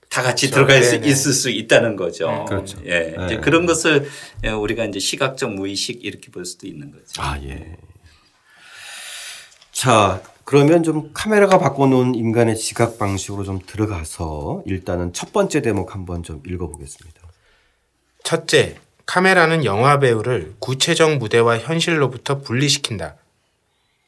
다 0.09 0.23
같이 0.23 0.49
그렇죠. 0.49 0.65
들어갈. 0.67 0.83
수 0.83 0.95
있을 0.95 1.33
수 1.33 1.49
있다는 1.49 1.95
거죠. 1.95 2.27
네. 2.29 2.45
그렇죠. 2.47 2.77
예. 2.85 3.15
네. 3.15 3.25
이제 3.25 3.37
그런 3.37 3.65
것을 3.65 4.09
우리가 4.43 4.85
이제 4.85 4.99
시각적 4.99 5.53
무의식 5.53 6.03
이렇게 6.03 6.31
볼 6.31 6.45
수도 6.45 6.65
있는 6.65 6.91
거죠. 6.91 7.03
아, 7.17 7.37
예. 7.43 7.75
자, 9.79 10.21
그러면 10.43 10.83
좀 10.83 11.11
카메라가 11.13 11.57
바꿔놓은 11.57 12.13
인간의 12.13 12.57
지각 12.57 12.97
방식으로 12.97 13.45
좀 13.45 13.61
들어가서 13.65 14.63
일단은 14.65 15.13
첫 15.13 15.31
번째 15.31 15.61
대목 15.61 15.95
한번 15.95 16.21
좀 16.21 16.43
읽어보겠습니다. 16.45 17.21
첫째, 18.25 18.75
카메라는 19.05 19.63
영화 19.63 19.97
배우를 19.97 20.55
구체적 20.59 21.15
무대와 21.15 21.59
현실로부터 21.59 22.41
분리시킨다. 22.41 23.15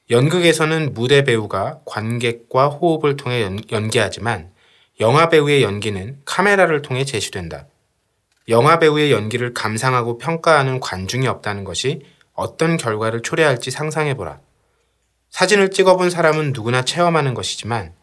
연극에서는 0.09 0.93
무대 0.93 1.23
배우가 1.23 1.79
관객과 1.85 2.67
호흡을 2.67 3.15
통해 3.15 3.41
연, 3.71 3.89
기하지만 3.89 4.51
영화 4.99 5.29
배우의 5.29 5.63
연기는 5.63 6.19
카메라를 6.25 6.81
통해 6.81 7.05
제시된다. 7.05 7.67
영화 8.49 8.77
배우의 8.77 9.13
연기를 9.13 9.53
감상하고 9.53 10.17
평가하는 10.17 10.81
관중이 10.81 11.29
없다는 11.29 11.63
것이 11.63 12.01
어떤 12.33 12.75
결과를 12.75 13.21
초래할지 13.21 13.71
상상해보라. 13.71 14.41
사진을 15.31 15.71
찍어본 15.71 16.09
사람은 16.09 16.53
누구나 16.53 16.83
체험하는 16.83 17.33
것이지만 17.33 17.93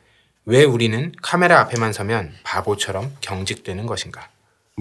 왜 0.44 0.64
우리는 0.64 1.12
카메라 1.22 1.60
앞에만 1.60 1.92
서면 1.92 2.32
바보처럼 2.42 3.14
경직되는 3.20 3.86
것인가? 3.86 4.28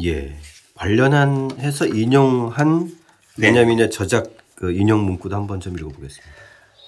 예. 0.04 0.39
관련한 0.74 1.51
해서 1.60 1.86
인용한 1.86 2.92
네. 3.36 3.48
베냐민의 3.48 3.92
저작 3.92 4.32
그 4.56 4.72
인용 4.72 5.01
문구도 5.01 5.36
한번 5.36 5.60
좀 5.60 5.77
읽어보겠습니다. 5.77 6.36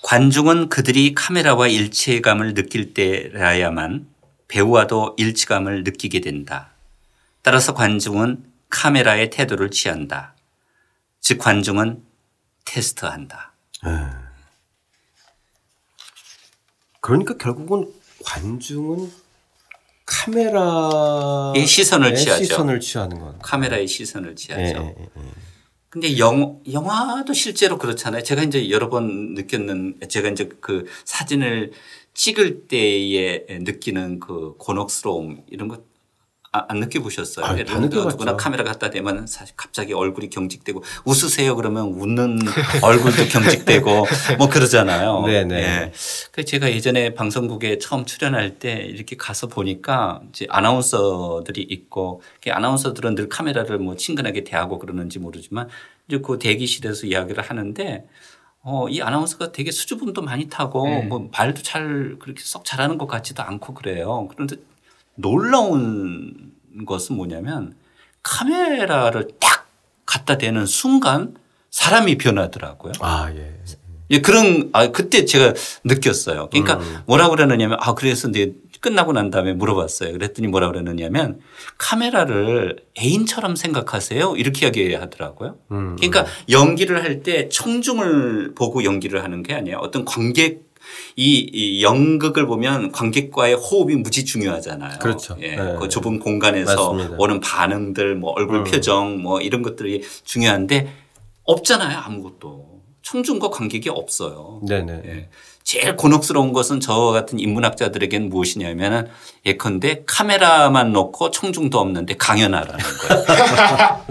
관중은 0.04 0.70
그들이 0.70 1.14
카메라와 1.14 1.68
일체감을 1.68 2.54
느낄 2.54 2.94
때라야만 2.94 4.08
배우와도 4.48 5.16
일치감을 5.18 5.84
느끼게 5.84 6.22
된다. 6.22 6.70
따라서 7.42 7.74
관중은 7.74 8.46
카메라의 8.70 9.30
태도를 9.30 9.72
취한다. 9.72 10.36
즉 11.20 11.38
관중은 11.38 12.02
테스트한다. 12.66 13.52
에. 13.86 14.29
네. 17.10 17.26
그러니까 17.26 17.38
결국은 17.38 17.92
관중은 18.24 19.12
카메라의 20.06 21.66
시선을 21.66 22.16
취하죠. 22.16 22.44
시선을 22.44 22.80
취하는 22.80 23.20
건. 23.20 23.40
카메라의 23.42 23.88
시선을 23.88 24.36
취하죠. 24.36 24.64
예, 24.64 24.96
예, 25.00 25.08
예. 25.18 25.22
근데 25.90 26.20
영, 26.20 26.62
영화도 26.72 27.34
실제로 27.34 27.78
그렇잖아요. 27.80 28.22
제가 28.22 28.44
이제 28.44 28.70
여러 28.70 28.90
번 28.90 29.34
느꼈는, 29.34 30.00
제가 30.08 30.30
이제 30.30 30.50
그 30.62 30.86
사진을 31.06 31.72
찍을 32.14 32.68
때에 32.68 33.46
느끼는 33.62 34.20
그 34.20 34.56
곤혹스러움 34.58 35.44
이런 35.50 35.68
것 35.68 35.82
아, 36.52 36.66
안 36.68 36.80
느껴보셨어요? 36.80 37.46
아, 37.46 37.56
다 37.64 37.80
누구나 37.80 38.36
카메라 38.36 38.64
갖다 38.64 38.90
대면 38.90 39.28
사실 39.28 39.56
갑자기 39.56 39.94
얼굴이 39.94 40.30
경직되고 40.32 40.84
웃으세요 41.06 41.56
그러면 41.56 41.90
웃는 41.90 42.40
얼굴도 42.82 43.28
경직되고 43.28 44.06
뭐 44.40 44.50
그러잖아요. 44.50 45.22
네네. 45.28 45.56
예. 45.56 45.92
그 46.32 46.44
제가 46.44 46.72
예전에 46.72 47.14
방송국에 47.14 47.78
처음 47.78 48.06
출연할 48.06 48.58
때 48.58 48.74
이렇게 48.74 49.16
가서 49.16 49.46
보니까 49.46 50.22
이제 50.30 50.48
아나운서들이 50.50 51.62
있고 51.62 52.24
그 52.42 52.52
아나운서들은 52.52 53.14
늘 53.14 53.30
카메라를 53.30 53.78
뭐 53.78 53.96
친근하게 53.96 54.44
대하고 54.44 54.80
그러는지 54.80 55.20
모르지만 55.20 55.70
이제 56.08 56.20
그 56.20 56.40
대기실에서 56.40 57.06
이야기를 57.06 57.44
하는데 57.44 58.08
어, 58.62 58.90
이 58.90 59.02
아나운서가 59.02 59.52
되게 59.52 59.70
수줍음도 59.70 60.24
많이 60.24 60.50
타고 60.50 60.88
네. 60.88 61.04
뭐 61.04 61.30
말도 61.32 61.62
잘 61.62 62.18
그렇게 62.20 62.42
썩 62.44 62.66
잘하는 62.66 62.98
것 62.98 63.06
같지도 63.06 63.44
않고 63.44 63.76
그래요. 63.76 64.28
그런데 64.32 64.58
놀라운 65.20 66.54
것은 66.86 67.16
뭐냐면 67.16 67.76
카메라를 68.24 69.30
딱 69.40 69.68
갖다 70.06 70.38
대는 70.38 70.66
순간 70.66 71.36
사람이 71.72 72.18
변하더라고요. 72.18 72.94
아, 73.00 73.32
예. 73.36 73.56
예, 74.12 74.22
그런, 74.22 74.70
아, 74.74 74.88
그때 74.88 75.24
제가 75.26 75.54
느꼈어요. 75.84 76.50
그러니까 76.50 76.78
음. 76.78 76.98
뭐라 77.06 77.30
그러느냐면, 77.30 77.78
아, 77.80 77.94
그래서 77.94 78.28
이제 78.30 78.56
끝나고 78.82 79.12
난 79.14 79.30
다음에 79.30 79.54
물어봤어요. 79.54 80.14
그랬더니 80.14 80.48
뭐라 80.48 80.68
그러느냐면 80.70 81.40
카메라를 81.78 82.78
애인처럼 83.00 83.56
생각하세요. 83.56 84.36
이렇게 84.38 84.66
이야기하더라고요. 84.66 85.58
음. 85.72 85.96
그러니까 85.98 86.26
연기를 86.50 87.04
할 87.04 87.22
때 87.22 87.50
청중을 87.50 88.54
보고 88.56 88.84
연기를 88.86 89.24
하는 89.24 89.44
게 89.44 89.54
아니에요. 89.54 89.78
어떤 89.80 90.06
관객 90.06 90.69
이, 91.16 91.50
이 91.54 91.84
연극을 91.84 92.46
보면 92.46 92.92
관객과의 92.92 93.56
호흡이 93.56 93.96
무지 93.96 94.26
중요하잖아요. 94.26 95.00
그렇죠. 95.00 95.36
예. 95.42 95.56
네. 95.56 95.76
그 95.80 95.90
좁은 95.90 96.20
공간에서 96.20 96.94
맞습니다. 96.94 97.16
오는 97.20 97.40
반응들, 97.40 98.16
뭐 98.16 98.32
얼굴 98.32 98.60
음. 98.60 98.64
표정, 98.64 99.22
뭐 99.22 99.42
이런 99.42 99.62
것들이 99.62 100.04
중요한데 100.24 100.92
없잖아요. 101.44 101.98
아무것도. 101.98 102.80
청중과 103.02 103.50
관객이 103.50 103.90
없어요. 103.90 104.62
네네. 104.68 105.02
예. 105.06 105.30
제일 105.64 105.96
곤혹스러운 105.96 106.54
것은 106.54 106.80
저 106.80 106.96
같은 107.12 107.40
인문학자들에게는 107.40 108.30
무엇이냐면 108.30 109.08
예컨대 109.46 110.04
카메라만 110.06 110.94
놓고 110.94 111.32
청중도 111.32 111.80
없는데 111.80 112.18
강연하라는 112.18 112.80
거예요. 112.80 114.06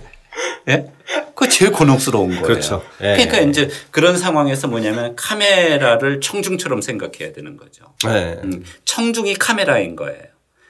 예? 0.68 0.92
그 1.34 1.48
제일 1.48 1.72
곤혹스러운 1.72 2.30
거예요. 2.30 2.42
그렇죠. 2.42 2.82
예. 3.00 3.14
그러니까 3.16 3.38
이제 3.40 3.70
그런 3.90 4.16
상황에서 4.18 4.68
뭐냐면 4.68 5.16
카메라를 5.16 6.20
청중처럼 6.20 6.80
생각해야 6.80 7.32
되는 7.32 7.56
거죠. 7.56 7.84
예. 8.06 8.40
음, 8.44 8.64
청중이 8.84 9.34
카메라인 9.34 9.96
거예요. 9.96 10.24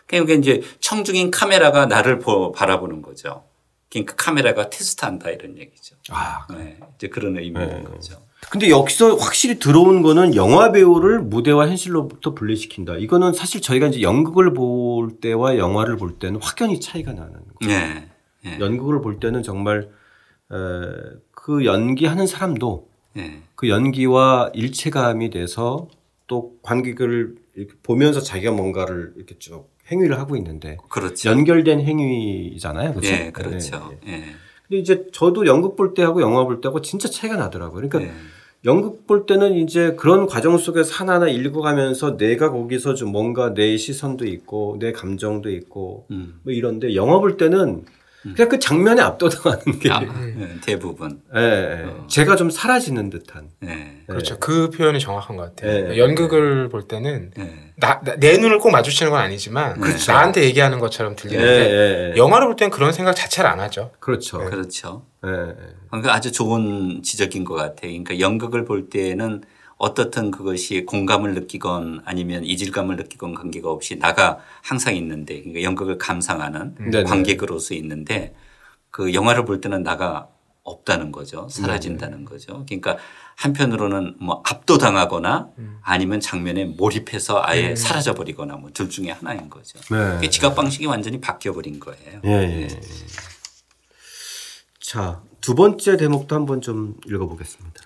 그러니까 0.07 0.35
이제 0.35 0.63
청중인 0.81 1.31
카메라가 1.31 1.87
나를 1.87 2.21
바라보는 2.55 3.03
거죠. 3.03 3.45
그러니까 3.91 4.15
카메라가 4.17 4.71
테스트한다 4.71 5.31
이런 5.31 5.57
얘기죠. 5.59 5.97
아, 6.11 6.47
네. 6.51 6.79
이제 6.97 7.09
그런 7.09 7.37
의미인 7.37 7.69
네. 7.69 7.83
거죠. 7.83 8.21
근데 8.51 8.71
여기서 8.71 9.17
확실히 9.17 9.59
들어온 9.59 10.03
거는 10.03 10.35
영화 10.35 10.71
배우를 10.73 11.21
무대와 11.21 11.69
현실로부터 11.69 12.35
분리시킨다. 12.35 12.97
이거는 12.97 13.33
사실 13.33 13.61
저희가 13.61 13.89
이제 13.89 14.01
연극을 14.01 14.55
볼 14.55 15.21
때와 15.21 15.59
영화를 15.59 15.97
볼 15.97 16.19
때는 16.19 16.41
확연히 16.41 16.81
차이가 16.81 17.13
나는 17.13 17.33
거죠. 17.33 17.69
네. 17.69 18.09
네. 18.45 18.59
연극을 18.61 19.01
볼 19.01 19.19
때는 19.19 19.43
정말 19.43 19.81
에, 19.81 19.89
그 20.49 21.65
연기하는 21.65 22.27
사람도 22.27 22.89
네. 23.15 23.43
그 23.55 23.69
연기와 23.69 24.51
일체감이 24.55 25.31
돼서 25.31 25.89
또 26.27 26.57
관객을 26.63 27.37
이렇게 27.55 27.73
보면서 27.83 28.21
자기가 28.21 28.53
뭔가를 28.53 29.15
이렇게 29.17 29.37
쭉 29.39 29.69
행위를 29.91 30.19
하고 30.19 30.37
있는데 30.37 30.77
그렇죠. 30.89 31.31
연결된 31.31 31.81
행위잖아요. 31.81 32.93
그렇죠? 32.93 33.11
네, 33.11 33.31
그렇죠. 33.33 33.93
네, 34.05 34.19
네. 34.19 34.25
근데 34.69 34.81
이제 34.81 35.07
저도 35.13 35.47
연극 35.47 35.77
볼 35.77 35.95
때하고 35.95 36.21
영화 36.21 36.45
볼 36.45 36.61
때하고 36.61 36.83
진짜 36.83 37.09
차이가 37.09 37.37
나더라고요. 37.37 37.89
그러니까 37.89 37.99
네. 38.01 38.13
연극 38.65 39.07
볼 39.07 39.25
때는 39.25 39.55
이제 39.55 39.95
그런 39.95 40.27
과정 40.27 40.59
속에서 40.59 40.93
하나하나 40.93 41.29
읽어가면서 41.29 42.17
내가 42.17 42.51
거기서 42.51 42.95
좀 42.95 43.13
뭔가 43.13 43.55
내 43.55 43.77
시선도 43.77 44.27
있고 44.27 44.77
내 44.79 44.93
감정도 44.93 45.51
있고 45.51 46.07
음. 46.11 46.41
뭐 46.43 46.53
이런데 46.53 46.95
영화 46.95 47.19
볼 47.19 47.37
때는 47.37 47.59
음. 47.69 47.85
그냥 48.35 48.49
그 48.49 48.59
장면에 48.59 49.03
압도당하는 49.03 49.79
게 49.79 49.91
아, 49.91 50.01
네, 50.37 50.57
대부분. 50.65 51.21
예, 51.35 51.39
네, 51.41 51.85
어. 51.85 52.07
제가 52.09 52.37
좀 52.37 52.51
사라지는 52.51 53.11
듯한. 53.11 53.49
네. 53.61 54.03
그렇죠. 54.07 54.39
그 54.39 54.71
표현이 54.71 55.01
정확한 55.01 55.37
것 55.37 55.55
같아요. 55.55 55.89
네. 55.89 55.99
연극을 55.99 56.69
볼 56.69 56.89
때는 56.89 57.33
나, 57.77 58.01
내 58.19 58.39
눈을 58.39 58.59
꼭 58.59 58.71
마주치는 58.71 59.13
건 59.13 59.21
아니지만 59.21 59.81
그렇죠. 59.81 60.13
나한테 60.13 60.45
얘기하는 60.45 60.79
것처럼 60.79 61.15
들리는데 61.17 62.15
영화를 62.17 62.47
볼 62.47 62.57
때는 62.57 62.71
그런 62.71 62.93
생각 62.93 63.15
자체를 63.15 63.49
안 63.51 63.61
하죠. 63.61 63.93
그렇죠. 64.01 64.39
그렇죠. 64.39 65.07
그러니까 65.21 66.15
아주 66.15 66.33
좋은 66.33 67.03
지적인 67.03 67.45
것 67.45 67.55
같아요. 67.55 67.91
그러니까 67.91 68.19
연극을 68.21 68.65
볼 68.65 68.89
때는 68.89 69.43
어떻든 69.79 70.31
그것이 70.33 70.85
공감을 70.85 71.35
느끼건 71.35 72.03
아니면 72.05 72.45
이질감을 72.45 72.97
느끼건 72.97 73.35
관계가 73.35 73.71
없이 73.71 73.99
나가 73.99 74.39
항상 74.61 74.97
있는데 74.97 75.39
그러니까 75.41 75.63
연극을 75.63 75.99
감상하는 75.99 76.75
네네. 76.75 77.05
관객으로서 77.05 77.75
있는데 77.75 78.35
그 78.91 79.15
영화를 79.15 79.45
볼 79.45 79.61
때는 79.61 79.85
나가 79.85 80.29
없다는 80.65 81.13
거죠. 81.13 81.49
사라진다는 81.49 82.19
네네. 82.19 82.25
거죠. 82.29 82.65
그러니까 82.67 82.99
한편으로는 83.37 84.17
뭐 84.21 84.43
압도당하거나 84.45 85.49
음. 85.59 85.79
아니면 85.83 86.19
장면에 86.21 86.65
몰입해서 86.65 87.41
아예 87.45 87.71
음. 87.71 87.77
사라져 87.77 88.15
버리거나 88.15 88.57
뭐 88.57 88.71
둘 88.75 88.91
중에 88.91 89.11
하나인 89.13 89.49
거죠. 89.49 89.79
네. 90.21 90.29
지각 90.29 90.57
방식이 90.57 90.87
완전히 90.87 91.21
바뀌어 91.21 91.53
버린 91.53 91.79
거예요. 91.81 92.21
예, 92.25 92.31
예. 92.31 92.67
네. 92.67 92.81
자, 94.81 95.23
두 95.41 95.55
번째 95.55 95.97
대목도 95.97 96.35
한번 96.35 96.61
좀 96.61 96.95
읽어 97.07 97.27
보겠습니다. 97.27 97.81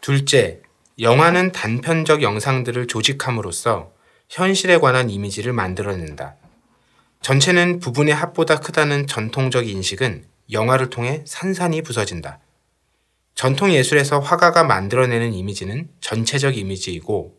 둘째, 0.00 0.62
영화는 1.00 1.52
단편적 1.52 2.20
영상들을 2.22 2.86
조직함으로써 2.86 3.92
현실에 4.28 4.76
관한 4.76 5.08
이미지를 5.08 5.54
만들어낸다. 5.54 6.36
전체는 7.22 7.80
부분의 7.80 8.14
합보다 8.14 8.60
크다는 8.60 9.06
전통적 9.06 9.66
인식은 9.66 10.24
영화를 10.52 10.90
통해 10.90 11.22
산산이 11.26 11.80
부서진다. 11.82 12.40
전통 13.34 13.72
예술에서 13.72 14.18
화가가 14.18 14.64
만들어내는 14.64 15.32
이미지는 15.32 15.88
전체적 16.00 16.58
이미지이고 16.58 17.34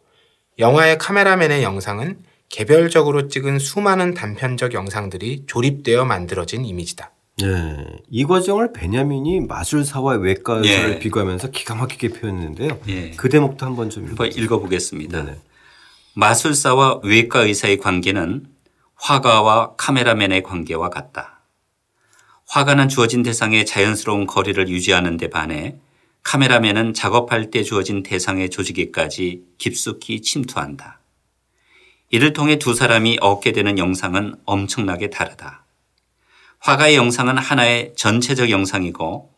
영화의 0.58 0.98
카메라맨의 0.98 1.62
영상은 1.62 2.24
개별적으로 2.50 3.28
찍은 3.28 3.60
수많은 3.60 4.16
단편적 4.16 4.74
영상들이 4.74 5.44
조립되어 5.46 6.04
만들어진 6.06 6.66
이미지다. 6.66 7.12
네. 7.42 7.86
이 8.10 8.26
과정을 8.26 8.74
베냐민이 8.74 9.42
마술사와 9.42 10.16
외과 10.16 10.56
의사를 10.56 10.96
예. 10.96 11.00
비교하면서 11.00 11.52
기가 11.52 11.76
막히게 11.76 12.10
표현했는데요. 12.10 12.80
예. 12.88 13.12
그 13.12 13.30
대목도 13.30 13.66
한번 13.66 13.90
좀 13.90 14.08
읽어 14.12 14.26
읽어보겠습니다. 14.26 15.24
네네. 15.24 15.38
마술사와 16.14 17.02
외과 17.04 17.42
의사의 17.42 17.78
관계는 17.78 18.46
화가와 18.96 19.76
카메라맨의 19.78 20.44
관계와 20.44 20.90
같다. 20.90 21.42
화가는 22.48 22.90
주어진 22.90 23.24
대상의 23.24 23.66
자연스러운 23.66 24.28
거리를 24.28 24.68
유지하는 24.68 25.18
데 25.18 25.30
반해 25.30 25.78
카메라맨은 26.24 26.94
작업할 26.94 27.50
때 27.50 27.64
주어진 27.64 28.04
대상의 28.04 28.50
조직에까지 28.50 29.44
깊숙이 29.58 30.22
침투한다. 30.22 31.00
이를 32.10 32.34
통해 32.34 32.60
두 32.60 32.74
사람이 32.74 33.20
얻게 33.22 33.54
되는 33.54 33.78
영상은 33.78 34.36
엄청나게 34.46 35.10
다르다. 35.10 35.61
화가의 36.62 36.96
영상은 36.96 37.38
하나의 37.38 37.94
전체적 37.96 38.50
영상이고 38.52 39.32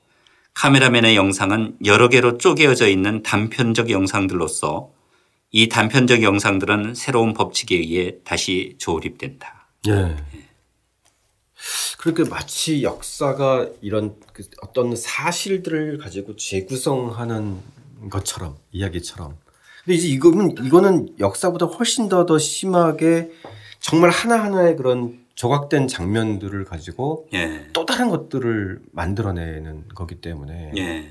카메라맨의 0.54 1.16
영상은 1.16 1.78
여러 1.86 2.10
개로 2.10 2.38
쪼개어져 2.38 2.88
있는 2.88 3.24
단편적 3.24 3.90
영상들로서 3.90 4.92
이 5.52 5.70
단편적 5.70 6.22
영상들은 6.22 6.96
새로운 6.96 7.34
법칙에 7.34 7.76
의해 7.76 8.16
다시 8.24 8.76
조립된다. 8.78 9.68
예. 9.88 10.16
그렇게 11.98 12.26
마치 12.30 12.84
역사가 12.84 13.70
이런 13.82 14.16
그 14.34 14.44
어떤 14.62 14.96
사실들을 14.96 16.00
가지고 16.00 16.36
재구성하는 16.36 17.60
것처럼 18.10 18.58
이야기처럼. 18.72 19.38
근데 19.86 19.96
이제 19.96 20.08
이거는 20.10 20.56
이거는 20.66 21.16
역사보다 21.20 21.68
훨씬 21.68 22.10
더 22.10 22.26
더 22.26 22.38
심하게 22.38 23.32
정말 23.80 24.10
하나 24.10 24.44
하나의 24.44 24.76
그런 24.76 25.23
조각된 25.36 25.88
장면들을 25.88 26.64
가지고 26.66 27.28
예. 27.34 27.68
또 27.74 27.86
다른 27.86 28.10
것들을 28.10 28.80
만들어내는 28.92 29.86
거기 29.96 30.16
때문에 30.16 30.74
예. 30.78 31.06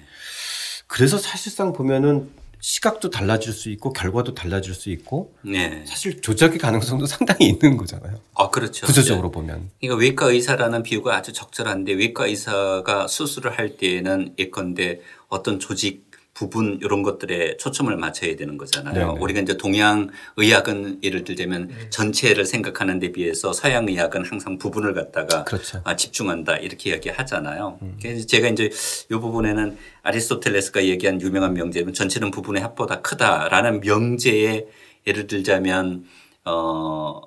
그래서 0.87 1.19
사실상 1.19 1.73
보면은 1.73 2.31
시각도 2.61 3.11
달라질 3.11 3.53
수 3.53 3.71
있고 3.71 3.93
결과도 3.93 4.35
달라질 4.35 4.73
수 4.73 4.91
있고 4.91 5.35
예. 5.49 5.83
사실 5.85 6.21
조작의 6.21 6.59
가능성도 6.59 7.07
상당히 7.07 7.49
있는 7.49 7.77
거잖아요. 7.77 8.21
아 8.35 8.51
그렇죠. 8.51 8.87
구조적으로 8.87 9.29
네. 9.29 9.33
보면. 9.33 9.71
그러니까 9.81 10.01
외과 10.01 10.27
의사라는 10.27 10.85
비유가 10.85 11.17
아주 11.17 11.33
적절한데 11.33 11.95
외과 11.95 12.27
의사가 12.27 13.09
수술을 13.09 13.59
할 13.59 13.77
때는 13.77 14.35
예컨대 14.39 15.01
어떤 15.29 15.59
조직 15.59 16.12
부분 16.35 16.79
이런 16.83 17.03
것들에 17.03 17.59
초점을 17.59 17.95
맞춰야 17.97 18.37
되는 18.37 18.57
거잖아요. 18.57 18.95
네네. 18.95 19.21
우리가 19.21 19.41
이제 19.41 19.57
동양 19.57 20.09
의학은 20.37 21.01
예를 21.03 21.25
들자면 21.25 21.69
음. 21.71 21.87
전체를 21.91 22.47
생각하는 22.47 22.99
데 22.99 23.13
비해서 23.13 23.53
서양 23.53 23.87
의학은 23.87 24.25
항상 24.25 24.57
부분을 24.57 24.95
갖다가 24.95 25.45
그렇죠. 25.45 25.83
아, 25.85 25.95
집중한다 25.95 26.57
이렇게 26.57 26.91
이야기하잖아요. 26.91 27.79
음. 27.83 27.99
그래서 28.01 28.27
제가 28.27 28.49
이제 28.49 28.71
이 29.11 29.15
부분에는 29.15 29.77
아리스토텔레스가 30.03 30.85
얘기한 30.85 31.21
유명한 31.21 31.53
명제는 31.53 31.93
전체는 31.93 32.31
부분의 32.31 32.63
합보다 32.63 33.03
크다라는 33.03 33.81
명제에 33.81 34.67
예를 35.07 35.27
들자면 35.27 36.07
어 36.45 37.21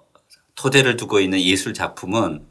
토대를 0.55 0.97
두고 0.97 1.19
있는 1.19 1.39
예술 1.41 1.73
작품은 1.73 2.41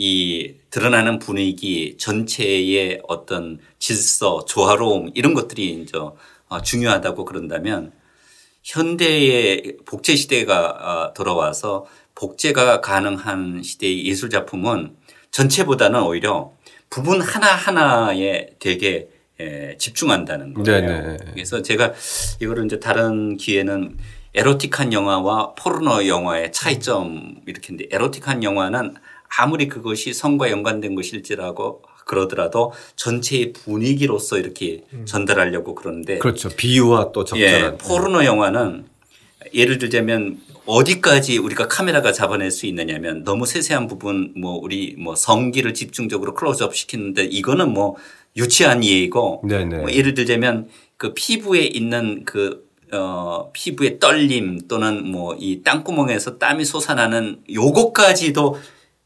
이 0.00 0.54
드러나는 0.70 1.18
분위기 1.18 1.96
전체의 1.98 3.02
어떤 3.08 3.58
질서, 3.80 4.44
조화로움 4.44 5.10
이런 5.14 5.34
것들이 5.34 5.82
이제 5.82 5.98
어, 5.98 6.62
중요하다고 6.62 7.24
그런다면 7.24 7.90
현대의 8.62 9.78
복제 9.84 10.14
시대가 10.14 10.68
어, 10.68 11.14
돌아와서 11.14 11.86
복제가 12.14 12.80
가능한 12.80 13.64
시대의 13.64 14.06
예술 14.06 14.30
작품은 14.30 14.94
전체보다는 15.32 16.00
오히려 16.04 16.52
부분 16.90 17.20
하나하나에 17.20 18.50
되게 18.60 19.10
집중한다는 19.78 20.54
거예요. 20.54 20.80
네네. 20.80 21.16
그래서 21.32 21.62
제가 21.62 21.92
이거를 22.40 22.64
이제 22.64 22.80
다른 22.80 23.36
기회는 23.36 23.96
에로틱한 24.34 24.92
영화와 24.92 25.54
포르노 25.54 26.06
영화의 26.06 26.50
차이점 26.52 27.36
이렇게 27.46 27.72
했는데 27.72 27.94
에로틱한 27.94 28.42
영화는 28.42 28.94
아무리 29.36 29.68
그것이 29.68 30.12
성과 30.12 30.50
연관된 30.50 30.94
것일지라고 30.94 31.82
그러더라도 32.04 32.72
전체의 32.96 33.52
분위기로서 33.52 34.38
이렇게 34.38 34.84
음. 34.92 35.04
전달하려고 35.04 35.74
그러는데 35.74 36.18
그렇죠. 36.18 36.48
비유와 36.48 37.12
또 37.12 37.24
적절한 37.24 37.74
예, 37.74 37.76
포르노 37.76 38.24
영화는 38.24 38.86
예를 39.52 39.78
들자면 39.78 40.38
어디까지 40.66 41.38
우리가 41.38 41.68
카메라가 41.68 42.12
잡아낼 42.12 42.50
수 42.50 42.66
있느냐면 42.66 43.24
너무 43.24 43.46
세세한 43.46 43.86
부분 43.86 44.32
뭐 44.36 44.58
우리 44.60 44.94
뭐 44.98 45.14
성기를 45.14 45.74
집중적으로 45.74 46.34
클로즈업 46.34 46.74
시키는데 46.74 47.24
이거는 47.24 47.72
뭐 47.72 47.96
유치한 48.36 48.84
예이고 48.84 49.42
뭐 49.80 49.92
예를 49.92 50.14
들자면 50.14 50.68
그 50.96 51.12
피부에 51.14 51.62
있는 51.62 52.24
그 52.24 52.66
어, 52.90 53.50
피부의 53.52 53.98
떨림 54.00 54.66
또는 54.66 55.10
뭐 55.10 55.36
이 55.38 55.62
땅구멍에서 55.62 56.38
땀이 56.38 56.64
솟아나는 56.64 57.42
요거까지도 57.52 58.58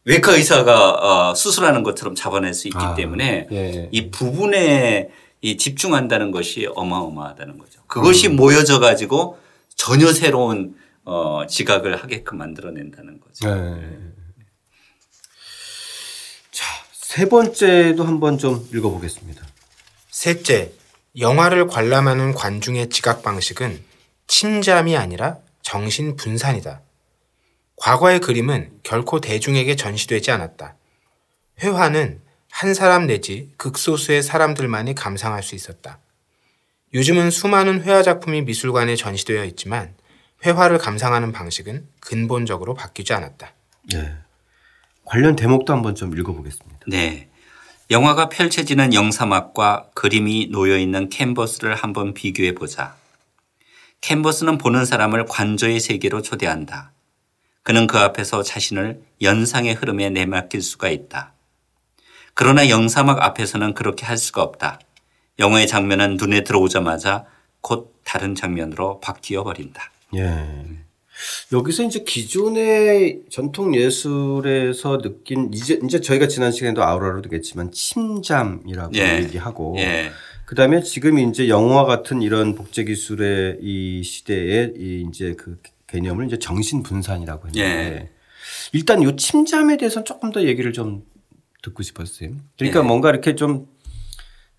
외과 0.05 0.33
의사가 0.33 1.31
어, 1.31 1.35
수술하는 1.35 1.83
것처럼 1.83 2.15
잡아낼 2.15 2.55
수 2.55 2.69
있기 2.69 2.79
아, 2.79 2.95
때문에 2.95 3.47
예. 3.53 3.89
이 3.93 4.11
부분에 4.11 5.11
이 5.41 5.57
집중한다는 5.57 6.31
것이 6.31 6.69
어마어마하다는 6.75 7.59
거죠. 7.59 7.83
그것이 7.87 8.29
음. 8.29 8.37
모여져 8.37 8.79
가지고 8.81 9.39
전혀 9.77 10.13
새로운 10.13 10.75
어, 11.05 11.47
지각을 11.49 12.03
하게끔 12.03 12.39
만들어낸다는 12.39 13.21
거죠. 13.21 13.53
네. 13.53 13.99
자, 16.51 16.65
세 16.93 17.29
번째도 17.29 18.05
한번 18.05 18.39
좀 18.39 18.69
읽어보겠습니다. 18.73 19.45
셋째, 20.11 20.73
영화를 21.19 21.67
관람하는 21.67 22.35
관중의 22.35 22.89
지각 22.91 23.23
방식은 23.23 23.83
침잠이 24.29 24.97
아니라 24.97 25.39
정신 25.63 26.17
분산이다. 26.17 26.81
과거의 27.83 28.21
그림은 28.21 28.71
결코 28.85 29.21
대중에게 29.21 29.75
전시되지 29.75 30.31
않았다. 30.31 30.77
회화는 31.59 32.21
한 32.49 32.75
사람 32.75 33.09
내지 33.09 33.51
극소수의 33.57 34.23
사람들만이 34.23 34.95
감상할 34.95 35.43
수 35.43 35.57
있었다. 35.57 35.99
요즘은 36.95 37.33
수많은 37.33 37.83
회화 37.83 38.05
작품이 38.05 38.43
미술관에 38.43 38.95
전시되어 38.95 39.45
있지만 39.47 39.97
회화를 40.47 40.79
감상하는 40.79 41.33
방식은 41.33 41.89
근본적으로 41.99 42.75
바뀌지 42.75 43.15
않았다. 43.15 43.53
네. 43.93 44.15
관련 45.05 45.35
대목도 45.35 45.73
한번 45.73 45.97
좀 45.97 46.17
읽어보겠습니다. 46.17 46.79
네. 46.87 47.31
영화가 47.91 48.29
펼쳐지는 48.29 48.95
영사막과 48.95 49.91
그림이 49.95 50.51
놓여 50.53 50.79
있는 50.79 51.09
캔버스를 51.09 51.75
한번 51.75 52.15
비교해 52.15 52.55
보자. 52.55 52.95
캔버스는 54.03 54.59
보는 54.59 54.85
사람을 54.85 55.27
관조의 55.27 55.81
세계로 55.81 56.23
초대한다. 56.23 56.92
그는 57.63 57.87
그 57.87 57.99
앞에서 57.99 58.43
자신을 58.43 59.03
연상의 59.21 59.75
흐름에 59.75 60.11
내맡길 60.11 60.63
수가 60.63 60.91
있다. 60.91 61.33
그러나 62.35 62.69
영사막 62.69 63.23
앞에서는 63.23 63.75
그렇게 63.75 64.05
할 64.05 64.17
수가 64.17 64.43
없다. 64.43 64.81
영화의 65.39 65.67
장면은 65.67 66.17
눈에 66.17 66.45
들어오자마자 66.45 67.25
곧 67.61 67.95
다른 68.05 68.35
장면으로 68.35 69.01
바뀌어 69.01 69.45
버린다. 69.45 69.91
예. 70.17 70.49
여기서 71.53 71.85
이제 71.85 72.03
기존의 72.05 73.23
전통 73.31 73.75
예술에서 73.75 74.99
느낀 74.99 75.51
이제 75.53 75.79
이제 75.85 76.01
저희가 76.01 76.27
지난 76.27 76.51
시간에도 76.51 76.83
아우라로 76.83 77.23
되겠지만 77.23 77.71
침잠이라고 77.71 78.95
예. 78.97 79.21
얘기하고 79.23 79.77
예. 79.79 80.11
그다음에 80.47 80.83
지금 80.83 81.19
이제 81.19 81.49
영화 81.49 81.85
같은 81.85 82.23
이런 82.23 82.55
복제 82.55 82.85
기술의 82.85 83.59
이 83.61 84.03
시대에 84.03 84.73
이 84.77 85.07
이제 85.09 85.35
그 85.39 85.59
개념을 85.93 86.27
이제 86.27 86.39
정신 86.39 86.83
분산이라고 86.83 87.49
했는데 87.49 87.61
예. 87.61 88.11
일단 88.73 89.03
요 89.03 89.15
침잠에 89.15 89.77
대해서 89.77 90.03
조금 90.03 90.33
더 90.33 90.43
얘기를 90.43 90.73
좀 90.73 91.05
듣고 91.63 91.83
싶었어요. 91.83 92.31
그러니까 92.57 92.81
예. 92.81 92.85
뭔가 92.85 93.11
이렇게 93.11 93.35
좀 93.35 93.73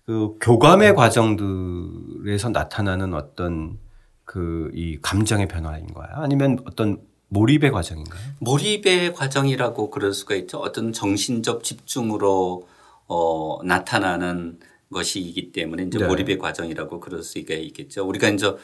그 0.06 0.36
교감의 0.40 0.94
과정들에서 0.94 2.50
나타나는 2.50 3.14
어떤 3.14 3.78
그 4.24 4.70
이 4.74 4.98
감정의 5.00 5.48
변화인 5.48 5.86
거야? 5.86 6.08
아니면 6.14 6.58
어떤 6.66 7.00
몰입의 7.28 7.70
과정인가요? 7.72 8.22
몰입의 8.40 9.14
과정이라고 9.14 9.90
그럴 9.90 10.12
수가 10.12 10.34
있죠. 10.36 10.58
어떤 10.58 10.92
정신적 10.92 11.64
집중으로 11.64 12.68
어, 13.06 13.58
나타나는 13.64 14.60
것이기 14.92 15.52
때문에 15.52 15.84
이제 15.84 15.98
네. 15.98 16.06
몰입의 16.06 16.38
과정이라고 16.38 17.00
그럴 17.00 17.22
수가 17.22 17.54
있겠죠. 17.54 18.06
우리가 18.06 18.28
이제 18.28 18.54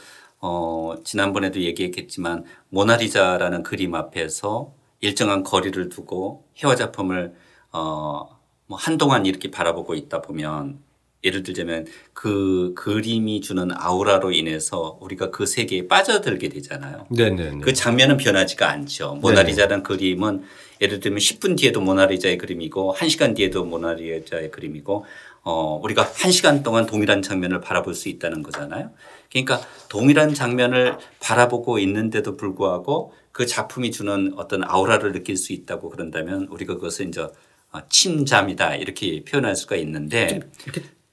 어, 0.41 0.95
지난번에도 1.05 1.61
얘기했겠지만 1.61 2.45
모나리자라는 2.71 3.63
그림 3.63 3.95
앞에서 3.95 4.73
일정한 5.01 5.43
거리를 5.43 5.89
두고 5.89 6.45
회화 6.63 6.75
작품을 6.75 7.35
어, 7.73 8.39
뭐 8.67 8.79
한동안 8.79 9.27
이렇게 9.27 9.51
바라보고 9.51 9.95
있다 9.95 10.23
보면 10.23 10.79
예를 11.23 11.43
들자면 11.43 11.87
그 12.15 12.73
그림이 12.75 13.43
주는 13.43 13.69
아우라로 13.75 14.33
인해서 14.33 14.99
우리가 15.03 15.31
그 15.31 15.45
세계에 15.45 15.87
빠져들게 15.87 16.49
되잖아요. 16.49 17.07
네네네. 17.11 17.59
그 17.61 17.75
장면은 17.75 18.17
변하지가 18.17 18.71
않죠. 18.71 19.17
모나리자라는 19.21 19.83
그림은 19.83 20.45
예를 20.81 21.01
들면 21.01 21.19
10분 21.19 21.59
뒤에도 21.59 21.83
모나리자의 21.83 22.39
그림이고 22.39 22.95
1시간 22.97 23.37
뒤에도 23.37 23.65
모나리자의 23.65 24.51
그림이고 24.51 25.05
어 25.43 25.81
우리가 25.83 26.05
1시간 26.05 26.63
동안 26.63 26.87
동일한 26.87 27.23
장면을 27.23 27.61
바라볼 27.61 27.95
수 27.95 28.09
있다는 28.09 28.43
거잖아요. 28.43 28.91
그러니까 29.31 29.61
동일한 29.89 30.35
장면을 30.35 30.99
바라보고 31.21 31.79
있는데도 31.79 32.37
불구하고 32.37 33.13
그 33.33 33.47
작품이 33.47 33.91
주는 33.91 34.35
어떤 34.37 34.63
아우라를 34.65 35.13
느낄 35.13 35.37
수 35.37 35.53
있다고 35.53 35.89
그런다면 35.89 36.47
우리가 36.51 36.75
그것을 36.75 37.09
이제 37.09 37.23
어, 37.23 37.79
침잠이다 37.89 38.77
이렇게 38.77 39.25
표현할 39.25 39.57
수가 39.57 39.77
있는데 39.77 40.41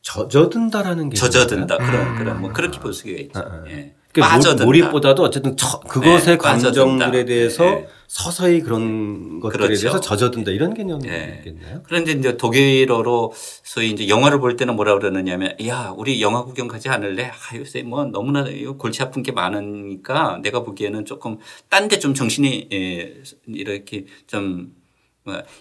젖어든다라는 0.02 1.10
게 1.10 1.16
젖어든다 1.16 1.78
그런 1.78 2.16
그런 2.16 2.42
뭐 2.42 2.52
그렇게 2.52 2.80
볼 2.80 2.94
수가 2.94 3.12
있죠. 3.12 3.40
아, 3.40 3.44
아. 3.44 3.64
예. 3.68 3.94
그러니까 4.12 4.36
빠져든다. 4.36 4.66
몰입보다도 4.66 5.24
어쨌든 5.24 5.56
저, 5.56 5.80
그것의 5.82 6.22
네, 6.22 6.38
감정들에 6.38 7.26
대해서 7.26 7.64
네. 7.64 7.88
서서히 8.08 8.62
그런 8.62 9.40
것들에 9.42 9.68
그렇죠. 9.68 9.82
대해서 9.82 10.00
젖어든다 10.00 10.52
이런 10.52 10.74
개념이겠네요. 10.74 11.76
네. 11.76 11.76
그런데 11.84 12.14
이제 12.14 12.38
독일어로 12.38 13.34
소위 13.64 13.92
이제 13.92 14.08
영화를 14.08 14.40
볼 14.40 14.56
때는 14.56 14.76
뭐라 14.78 14.98
그러느냐면 14.98 15.56
야 15.68 15.94
우리 15.96 16.22
영화 16.22 16.44
구경 16.46 16.68
가지 16.70 16.88
않을래? 16.90 17.26
아 17.26 17.58
요새 17.58 17.84
뭐 17.84 18.06
너무나 18.06 18.46
골치 18.78 19.04
아픈 19.04 19.24
게 19.24 19.32
많으니까 19.34 20.40
내가 20.42 20.64
보기에는 20.64 21.06
조금 21.06 21.38
딴 21.70 21.90
데 21.90 22.00
좀 22.00 22.14
정신이 22.14 22.70
예, 22.72 23.22
이렇게 23.48 24.06
좀뭐 24.28 24.68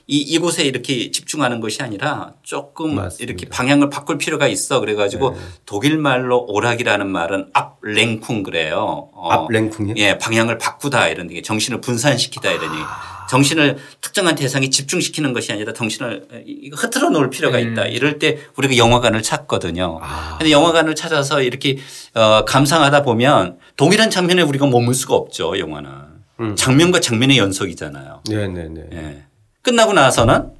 이, 0.07 0.19
이곳에 0.19 0.65
이렇게 0.65 1.11
집중하는 1.11 1.61
것이 1.61 1.83
아니라 1.83 2.35
조금 2.43 2.95
맞습니다. 2.95 3.25
이렇게 3.25 3.49
방향을 3.49 3.91
바꿀 3.91 4.19
필요가 4.19 4.47
있어. 4.47 4.81
그래가지고 4.81 5.31
네. 5.31 5.37
독일 5.67 5.99
말로 5.99 6.45
오락이라는 6.49 7.09
말은 7.09 7.51
앞랭쿵 7.53 8.43
그래요. 8.43 9.11
어. 9.13 9.31
앞랭쿵이요? 9.31 9.95
예, 9.99 10.19
방향을 10.19 10.59
바꾸다 10.59 11.09
이런 11.09 11.29
게 11.29 11.43
정신을 11.43 11.81
분산시키다 11.81 12.51
이러니 12.51 12.79
아. 12.83 13.27
정신을 13.29 13.77
특정한 14.01 14.37
대상에 14.37 14.71
집중시키는 14.71 15.33
것이 15.33 15.53
아니라 15.53 15.73
정신을 15.73 16.29
흐트러 16.77 17.11
놓을 17.11 17.31
필요가 17.31 17.59
있다. 17.59 17.83
음. 17.83 17.89
이럴 17.91 18.19
때 18.19 18.39
우리가 18.57 18.77
영화관을 18.77 19.23
찾거든요. 19.23 19.99
아. 20.01 20.37
근데 20.39 20.53
영화관을 20.53 20.95
찾아서 20.95 21.43
이렇게 21.43 21.79
어, 22.15 22.45
감상하다 22.45 23.03
보면 23.03 23.59
동일한 23.77 24.11
장면에 24.11 24.43
우리가 24.43 24.67
머물 24.67 24.95
수가 24.95 25.15
없죠. 25.15 25.59
영화는. 25.59 25.91
음. 26.39 26.55
장면과 26.55 27.01
장면의 27.01 27.39
연속이잖아요. 27.39 28.23
네네네. 28.29 28.69
네, 28.69 28.87
네. 28.91 28.97
예. 28.97 29.26
끝나고 29.67 29.95
나서는 29.95 30.53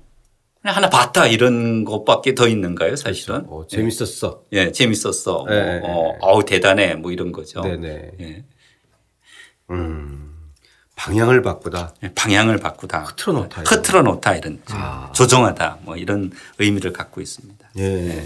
그냥 0.61 0.77
하나 0.77 0.91
봤다 0.91 1.29
이런 1.29 1.85
것밖에 1.85 2.35
더 2.35 2.49
있는가요, 2.49 2.97
사실은? 2.97 3.47
그렇죠. 3.47 3.55
어, 3.55 3.67
재밌었어. 3.69 4.43
예, 4.51 4.73
재밌었어. 4.73 5.45
뭐, 5.45 5.49
네, 5.49 5.81
어, 5.85 6.17
어우 6.21 6.45
대단해, 6.45 6.95
뭐 6.97 7.13
이런 7.13 7.31
거죠. 7.31 7.61
네네. 7.61 8.11
예. 8.21 8.45
음, 9.71 10.35
방향을 10.97 11.43
바꾸다. 11.43 11.95
예, 12.03 12.13
방향을 12.17 12.59
바꾸다. 12.59 13.05
흐트러 13.05 13.33
놓다. 13.35 13.63
흐트러 13.65 14.03
놓다 14.03 14.35
이런 14.35 14.61
아. 14.71 15.13
조정하다 15.15 15.79
뭐 15.83 15.97
이런 15.97 16.33
의미를 16.59 16.93
갖고 16.93 17.21
있습니다. 17.21 17.71
예. 17.79 18.25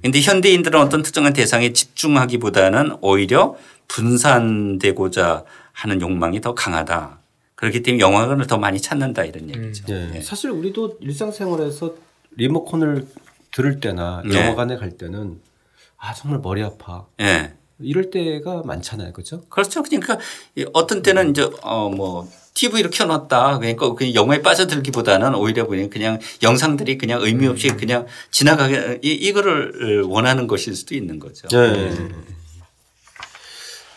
그런데 0.00 0.18
예. 0.18 0.22
현대인들은 0.22 0.78
어떤 0.78 1.00
특정한 1.02 1.32
대상에 1.32 1.72
집중하기보다는 1.72 2.98
오히려 3.00 3.56
분산되고자 3.88 5.44
하는 5.72 6.02
욕망이 6.02 6.42
더 6.42 6.54
강하다. 6.54 7.19
그렇기 7.60 7.82
때문에 7.82 8.00
영화관을 8.00 8.46
더 8.46 8.56
많이 8.56 8.80
찾는다 8.80 9.24
이런 9.24 9.44
음. 9.50 9.64
얘기죠. 9.64 9.84
음. 9.92 10.10
네. 10.14 10.20
사실 10.22 10.50
우리도 10.50 10.98
일상생활에서 11.00 11.94
리모컨을 12.36 13.06
들을 13.52 13.80
때나 13.80 14.22
네. 14.24 14.34
영화관에 14.34 14.76
갈 14.76 14.90
때는 14.96 15.40
아 15.98 16.14
정말 16.14 16.40
머리 16.40 16.62
아파. 16.62 17.06
네. 17.18 17.54
이럴 17.82 18.10
때가 18.10 18.62
많잖아요, 18.64 19.12
그렇죠? 19.12 19.42
그렇죠. 19.48 19.82
그러니까 19.82 20.18
어떤 20.72 21.02
때는 21.02 21.30
이제 21.30 21.48
어뭐 21.62 22.28
TV를 22.54 22.90
켜놨다. 22.90 23.58
그러니까 23.58 23.94
그냥 23.94 24.14
영화에 24.14 24.42
빠져들기보다는 24.42 25.34
오히려 25.34 25.66
그냥 25.66 25.88
그냥 25.88 26.18
영상들이 26.42 26.98
그냥 26.98 27.22
의미 27.22 27.46
없이 27.46 27.68
음. 27.70 27.76
그냥 27.76 28.06
지나가게 28.30 29.00
이, 29.02 29.12
이거를 29.12 30.02
원하는 30.02 30.46
것일 30.46 30.74
수도 30.76 30.94
있는 30.94 31.18
거죠. 31.18 31.48
네. 31.48 31.90
네. 31.90 32.08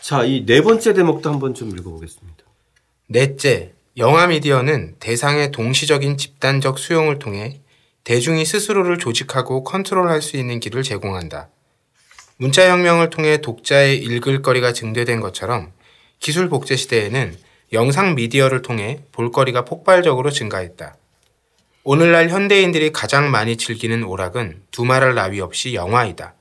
자, 0.02 0.22
이 0.24 0.44
네 0.44 0.60
번째 0.60 0.92
대목도 0.92 1.30
한번 1.30 1.54
좀 1.54 1.70
읽어보겠습니다. 1.70 2.43
넷째, 3.06 3.74
영화 3.98 4.26
미디어는 4.26 4.96
대상의 4.98 5.50
동시적인 5.50 6.16
집단적 6.16 6.78
수용을 6.78 7.18
통해 7.18 7.60
대중이 8.02 8.46
스스로를 8.46 8.98
조직하고 8.98 9.62
컨트롤할 9.62 10.22
수 10.22 10.38
있는 10.38 10.58
길을 10.58 10.82
제공한다. 10.82 11.50
문자혁명을 12.38 13.10
통해 13.10 13.38
독자의 13.42 13.98
읽을 13.98 14.40
거리가 14.40 14.72
증대된 14.72 15.20
것처럼 15.20 15.72
기술 16.18 16.48
복제 16.48 16.76
시대에는 16.76 17.36
영상 17.74 18.14
미디어를 18.14 18.62
통해 18.62 19.00
볼거리가 19.12 19.66
폭발적으로 19.66 20.30
증가했다. 20.30 20.96
오늘날 21.82 22.30
현대인들이 22.30 22.90
가장 22.90 23.30
많이 23.30 23.58
즐기는 23.58 24.02
오락은 24.02 24.62
두말할 24.70 25.14
나위 25.14 25.40
없이 25.40 25.74
영화이다. 25.74 26.34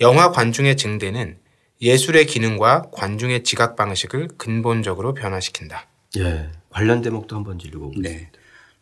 영화 0.00 0.30
관중의 0.30 0.78
증대는 0.78 1.43
예술의 1.80 2.26
기능과 2.26 2.90
관중의 2.92 3.44
지각 3.44 3.76
방식을 3.76 4.28
근본적으로 4.36 5.14
변화시킨다. 5.14 5.86
예. 6.18 6.50
관련 6.70 7.02
대목도 7.02 7.36
한번 7.36 7.60
읽어보겠습니다. 7.60 8.08
네. 8.08 8.30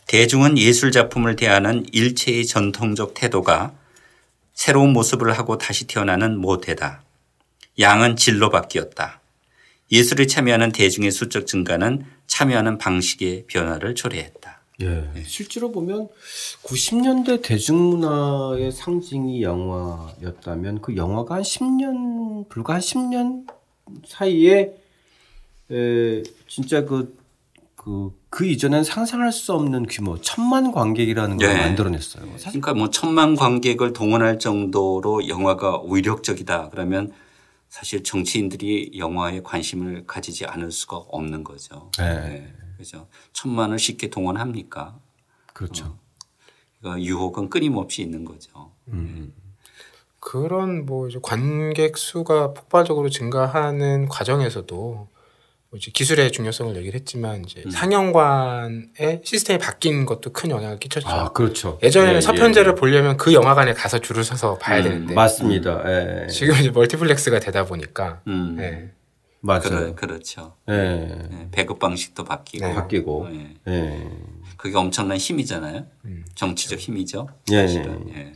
대중은 0.07 0.59
예술 0.59 0.93
작품을 0.93 1.37
대하는 1.37 1.87
일체의 1.93 2.47
전통적 2.47 3.15
태도가 3.15 3.73
새로운 4.55 4.93
모습을 4.93 5.33
하고 5.33 5.59
다시 5.59 5.87
태어나는 5.87 6.37
모태다. 6.39 7.03
양은 7.79 8.17
질로 8.17 8.51
바뀌었다. 8.51 9.21
예술에 9.91 10.27
참여하는 10.27 10.73
대중의 10.73 11.11
수적 11.11 11.47
증가는 11.47 12.05
참여하는 12.27 12.79
방식의 12.79 13.45
변화를 13.47 13.95
초래했다. 13.95 14.42
예. 14.81 15.11
네. 15.15 15.23
실제로 15.25 15.71
보면 15.71 16.09
90년대 16.65 17.43
대중문화의 17.43 18.73
상징이 18.73 19.43
영화였다면 19.43 20.81
그 20.81 20.97
영화가 20.97 21.37
한 21.37 21.43
10년 21.43 22.49
불과 22.49 22.75
한 22.75 22.81
10년 22.81 23.47
사이에 24.07 24.75
에, 25.71 26.23
진짜 26.49 26.85
그, 26.85 27.17
그, 27.77 28.13
그 28.31 28.47
이전엔 28.47 28.85
상상할 28.85 29.33
수 29.33 29.53
없는 29.53 29.87
규모, 29.87 30.21
천만 30.21 30.73
관객이라는 30.73 31.37
걸 31.37 31.49
네. 31.49 31.59
만들어냈어요. 31.59 32.25
그러니까 32.39 32.75
뭐 32.75 32.91
천만 32.91 33.37
관객을 33.37 33.93
동원할 33.93 34.39
정도로 34.39 35.29
영화가 35.29 35.83
위력적이다 35.89 36.71
그러면 36.71 37.13
사실 37.69 38.03
정치인들이 38.03 38.93
영화에 38.99 39.41
관심을 39.43 40.07
가지지 40.07 40.45
않을 40.45 40.73
수가 40.73 40.97
없는 40.97 41.43
거죠. 41.43 41.91
네. 41.99 42.29
네. 42.29 42.62
그죠. 42.83 43.07
천만을 43.33 43.79
쉽게 43.79 44.11
동원합니까? 44.11 44.99
그렇죠. 45.53 45.87
어. 45.87 45.99
그러니까 46.81 47.03
유혹은 47.05 47.49
끊임없이 47.49 48.03
있는 48.03 48.25
거죠. 48.25 48.73
음. 48.89 49.33
그런 50.19 50.85
뭐 50.87 51.09
이제 51.09 51.19
관객 51.23 51.97
수가 51.97 52.55
폭발적으로 52.55 53.09
증가하는 53.09 54.09
과정에서도 54.09 55.09
뭐 55.71 55.79
이제 55.79 55.91
기술의 55.93 56.33
중요성을 56.33 56.77
얘기를 56.77 56.99
했지만 56.99 57.45
이제 57.45 57.63
음. 57.65 57.71
상영관의 57.71 59.23
시스템이 59.25 59.59
바뀐 59.59 60.05
것도 60.05 60.33
큰 60.33 60.51
영향을 60.51 60.79
끼쳤죠. 60.79 61.09
아, 61.09 61.33
그렇죠. 61.33 61.79
예전에는 61.83 62.17
예, 62.17 62.21
서편제를 62.21 62.73
예, 62.73 62.75
예. 62.77 62.81
보려면 62.81 63.17
그 63.17 63.33
영화관에 63.33 63.73
가서 63.73 64.01
줄을 64.01 64.23
서서 64.23 64.59
봐야 64.59 64.79
음, 64.79 64.83
되는데. 64.85 65.15
맞습니다. 65.15 65.83
예, 65.87 66.25
예. 66.25 66.27
지금 66.29 66.55
이제 66.57 66.71
멀티플렉스가 66.71 67.41
되다 67.41 67.65
보니까. 67.65 68.21
음. 68.27 68.57
예. 68.61 68.93
맞아요. 69.43 69.61
그러, 69.63 69.95
그렇죠. 69.95 70.57
예. 70.71 71.49
배급 71.51 71.79
방식도 71.81 72.25
바뀌고. 72.25 72.65
네. 72.67 72.75
바뀌고. 72.75 73.29
예. 73.69 74.09
그게 74.57 74.77
엄청난 74.77 75.17
힘이잖아요. 75.19 75.85
음. 76.05 76.25
정치적 76.37 76.79
힘이죠. 76.79 77.29
예. 77.51 77.57
예. 77.57 78.33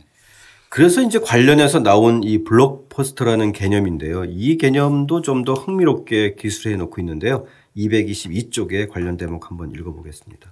그래서 0.69 1.01
이제 1.01 1.17
관련해서 1.19 1.79
나온 1.79 2.23
이 2.25 2.43
블록포스터라는 2.43 3.53
개념인데요. 3.53 4.25
이 4.25 4.57
개념도 4.57 5.21
좀 5.21 5.45
더 5.45 5.53
흥미롭게 5.53 6.35
기술해 6.35 6.75
놓고 6.75 6.99
있는데요. 7.01 7.45
222쪽에 7.77 8.89
관련 8.89 9.15
대목 9.15 9.49
한번 9.49 9.71
읽어보겠습니다. 9.71 10.51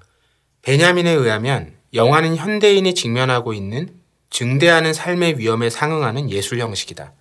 베냐민에 0.61 1.11
의하면 1.11 1.73
영화는 1.93 2.37
현대인이 2.37 2.95
직면하고 2.95 3.53
있는 3.53 3.89
증대하는 4.29 4.93
삶의 4.93 5.37
위험에 5.37 5.69
상응하는 5.69 6.29
예술 6.31 6.59
형식이다. 6.59 7.11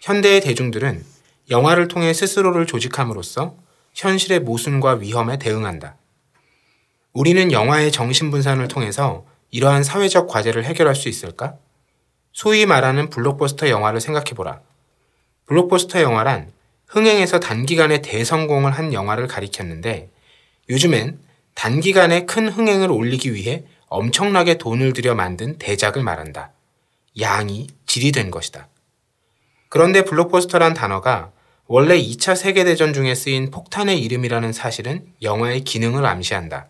현대의 0.00 0.40
대중들은 0.40 1.13
영화를 1.50 1.88
통해 1.88 2.12
스스로를 2.12 2.66
조직함으로써 2.66 3.56
현실의 3.94 4.40
모순과 4.40 4.94
위험에 4.94 5.38
대응한다. 5.38 5.96
우리는 7.12 7.52
영화의 7.52 7.92
정신분산을 7.92 8.68
통해서 8.68 9.24
이러한 9.50 9.84
사회적 9.84 10.26
과제를 10.26 10.64
해결할 10.64 10.94
수 10.94 11.08
있을까? 11.08 11.54
소위 12.32 12.66
말하는 12.66 13.08
블록버스터 13.10 13.68
영화를 13.68 14.00
생각해보라. 14.00 14.60
블록버스터 15.46 16.00
영화란 16.02 16.52
흥행에서 16.88 17.38
단기간에 17.38 18.02
대성공을 18.02 18.72
한 18.72 18.92
영화를 18.92 19.28
가리켰는데 19.28 20.10
요즘엔 20.68 21.20
단기간에 21.54 22.24
큰 22.24 22.48
흥행을 22.48 22.90
올리기 22.90 23.32
위해 23.34 23.64
엄청나게 23.88 24.58
돈을 24.58 24.92
들여 24.92 25.14
만든 25.14 25.56
대작을 25.58 26.02
말한다. 26.02 26.52
양이 27.20 27.68
질이 27.86 28.10
된 28.10 28.30
것이다. 28.30 28.68
그런데 29.74 30.04
블록버스터란 30.04 30.72
단어가 30.72 31.32
원래 31.66 32.00
2차 32.00 32.36
세계대전 32.36 32.92
중에 32.92 33.16
쓰인 33.16 33.50
폭탄의 33.50 34.00
이름이라는 34.02 34.52
사실은 34.52 35.04
영화의 35.20 35.62
기능을 35.64 36.06
암시한다. 36.06 36.68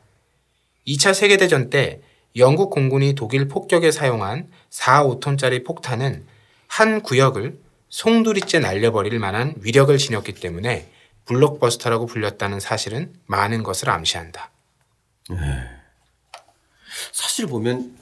2차 0.89 1.13
세계대전 1.13 1.69
때 1.69 2.01
영국 2.37 2.71
공군이 2.71 3.15
독일 3.15 3.47
폭격에 3.47 3.91
사용한 3.91 4.49
4, 4.71 5.05
5톤짜리 5.05 5.67
폭탄은 5.67 6.25
한 6.67 7.03
구역을 7.03 7.59
송두리째 7.91 8.61
날려버릴 8.61 9.19
만한 9.19 9.55
위력을 9.61 9.95
지녔기 9.99 10.33
때문에 10.37 10.89
블록버스터라고 11.27 12.07
불렸다는 12.07 12.59
사실은 12.59 13.13
많은 13.27 13.65
것을 13.65 13.91
암시한다. 13.91 14.51
네. 15.29 15.37
사실 17.13 17.49
보면 17.49 17.99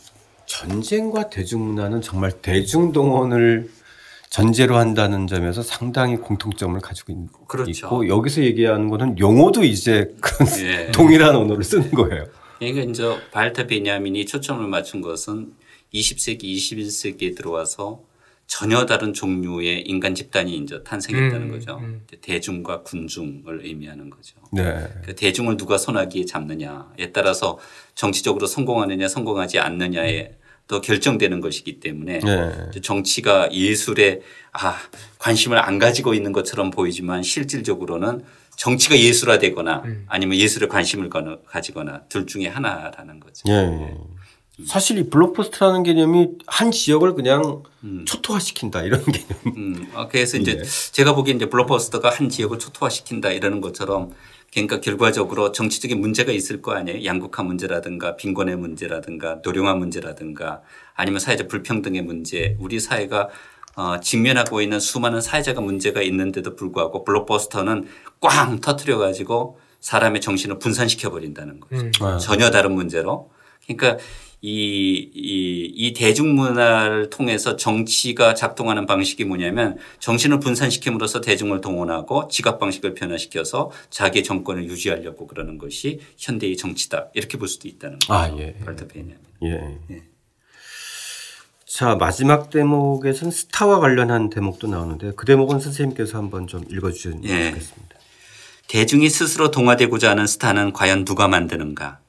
전쟁과 0.47 1.29
대중문화는 1.29 2.03
정말 2.03 2.31
대중동원을 2.41 3.82
전제로 4.33 4.79
한다는 4.79 5.27
점에서 5.27 5.63
상당히 5.63 6.17
공통점을 6.17 6.81
가지고 6.81 7.13
있, 7.13 7.19
그렇죠. 7.47 7.91
고 7.91 8.09
여기서 8.09 8.43
얘기하는 8.43 8.89
거는 8.89 9.19
용어도 9.19 9.63
이제 9.63 10.11
그 10.23 10.47
예. 10.65 10.91
동일한 10.93 11.37
언어를 11.37 11.63
쓰는 11.63 11.91
거예요. 11.91 12.25
그러니까 12.59 12.81
이제 12.81 13.15
발타 13.31 13.67
베냐민이 13.67 14.25
초점을 14.25 14.67
맞춘 14.67 15.03
것은 15.03 15.53
20세기, 15.93 16.45
21세기에 16.45 17.37
들어와서 17.37 18.05
전혀 18.47 18.87
다른 18.87 19.13
종류의 19.13 19.83
인간 19.83 20.15
집단이 20.15 20.57
이제 20.57 20.83
탄생했다는 20.83 21.49
음, 21.49 21.51
거죠. 21.51 21.77
음. 21.83 22.07
대중과 22.23 22.85
군중을 22.85 23.67
의미하는 23.67 24.09
거죠. 24.09 24.37
네. 24.51 24.89
그 25.05 25.15
대중을 25.15 25.59
누가 25.59 25.77
손아귀에 25.77 26.25
잡느냐에 26.25 27.13
따라서 27.13 27.59
정치적으로 27.95 28.47
성공하느냐 28.47 29.09
성공하지 29.09 29.59
않느냐에 29.59 30.37
또 30.69 30.81
결정되는 30.81 31.41
것이기 31.41 31.81
때문에 31.81 32.21
네. 32.21 32.81
정치가 32.83 33.53
예술에 33.53 34.21
아 34.53 34.77
관심을 35.19 35.59
안 35.59 35.79
가지고 35.79 36.15
있는 36.15 36.33
것처럼 36.33 36.71
보이지만 36.71 37.23
실질적으로는 37.23 38.25
정치가 38.57 38.99
예술화되거나 38.99 39.83
음. 39.85 40.05
아니면 40.09 40.39
예술에 40.39 40.69
관심을 40.69 41.11
가지거나 41.47 42.03
둘 42.09 42.27
중에 42.27 42.47
하나라는 42.47 43.21
거죠. 43.21 43.43
예. 43.49 43.53
네. 43.53 43.95
사실 44.67 44.99
이 44.99 45.09
블록포스트라는 45.09 45.83
개념이 45.83 46.29
한 46.47 46.71
지역을 46.71 47.15
그냥 47.15 47.63
음. 47.85 48.05
초토화시킨다 48.07 48.83
이런 48.83 49.03
개념. 49.05 49.57
음. 49.57 49.91
아, 49.95 50.09
그래서 50.09 50.37
이제 50.37 50.59
네. 50.59 50.63
제가 50.93 51.15
보기엔 51.15 51.39
이제 51.39 51.47
블록포스터가 51.47 52.11
한 52.11 52.29
지역을 52.29 52.59
초토화시킨다 52.59 53.31
이러는 53.31 53.61
것처럼 53.61 54.13
그러니까 54.53 54.81
결과적으로 54.81 55.51
정치적인 55.51 55.99
문제가 55.99 56.31
있을 56.31 56.61
거 56.61 56.73
아니에요. 56.73 57.05
양극화 57.05 57.43
문제라든가 57.43 58.17
빈곤의 58.17 58.57
문제라든가 58.57 59.41
노령화 59.43 59.75
문제라든가 59.75 60.61
아니면 60.95 61.21
사회적 61.21 61.49
불평등의 61.49 62.03
문제 62.03 62.57
우리 62.61 62.79
사회가 62.79 63.31
어, 63.75 64.01
직면하고 64.01 64.61
있는 64.61 64.79
수많은 64.79 65.23
사회적 65.23 65.63
문제가 65.63 66.03
있는데도 66.03 66.55
불구하고 66.55 67.05
블록버스터는 67.05 67.89
꽝 68.21 68.61
터트려 68.61 68.99
가지고 68.99 69.59
사람의 69.81 70.21
정신을 70.21 70.59
분산시켜 70.59 71.11
버린다는 71.11 71.61
거죠. 71.61 71.83
음. 71.83 71.91
네. 71.91 72.19
전혀 72.19 72.51
다른 72.51 72.73
문제로. 72.73 73.31
그러니까 73.67 74.03
이, 74.45 75.09
이, 75.15 75.73
이 75.73 75.93
대중문화를 75.93 77.11
통해서 77.11 77.57
정치가 77.57 78.35
작동하는 78.35 78.87
방식이 78.87 79.25
뭐냐면 79.25 79.79
정신을 80.01 80.41
분산시킴으로써 80.41 81.21
대중을 81.21 81.61
동원하고 81.61 82.27
지각 82.27 82.59
방식을 82.59 82.95
변화시켜서 82.95 83.71
자기의 83.91 84.25
정권을 84.25 84.65
유지하려고 84.65 85.29
그러는 85.29 85.59
것이 85.59 86.01
현대의 86.19 86.57
정치다. 86.57 87.11
이렇게 87.15 87.39
볼 87.39 87.47
수도 87.47 87.69
있다는 87.69 88.01
거죠. 88.01 88.13
아, 88.13 88.37
예. 88.37 88.55
발터페냐면. 88.65 89.19
예. 89.45 89.79
예. 89.93 90.03
자, 91.65 91.95
마지막 91.95 92.51
대목에서는 92.51 93.31
스타와 93.31 93.79
관련한 93.79 94.29
대목도 94.29 94.67
나오는데 94.67 95.13
그 95.15 95.25
대목은 95.25 95.61
선생님께서 95.61 96.19
한번 96.19 96.49
좀 96.49 96.65
읽어 96.69 96.91
주시면 96.91 97.25
예. 97.25 97.51
좋겠습니다. 97.51 97.97
대중이 98.67 99.09
스스로 99.09 99.53
동화되고자 99.53 100.11
하는 100.11 100.27
스타는 100.27 100.73
과연 100.73 101.05
누가 101.05 101.29
만드는가? 101.29 102.02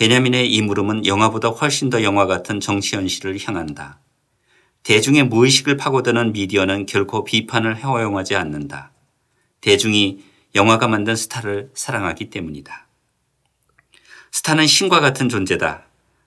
베냐민의 0.00 0.50
이 0.50 0.62
물음은 0.62 1.04
영화보다 1.04 1.48
훨씬 1.50 1.90
더 1.90 2.02
영화 2.02 2.24
같은 2.24 2.58
정치 2.58 2.96
현실을 2.96 3.38
향한다. 3.38 4.00
대중의 4.82 5.24
무의식을 5.24 5.76
파고드는 5.76 6.32
미디어는 6.32 6.86
결코 6.86 7.22
비판을 7.22 7.84
허용하지 7.84 8.34
않는다. 8.34 8.92
대중이 9.60 10.24
영화가 10.54 10.88
만든 10.88 11.14
스타를 11.14 11.70
사랑하기 11.74 12.30
때문이다. 12.30 12.86
스타는 14.32 14.66
신과 14.66 15.00
같은 15.00 15.28
존재다. 15.28 15.84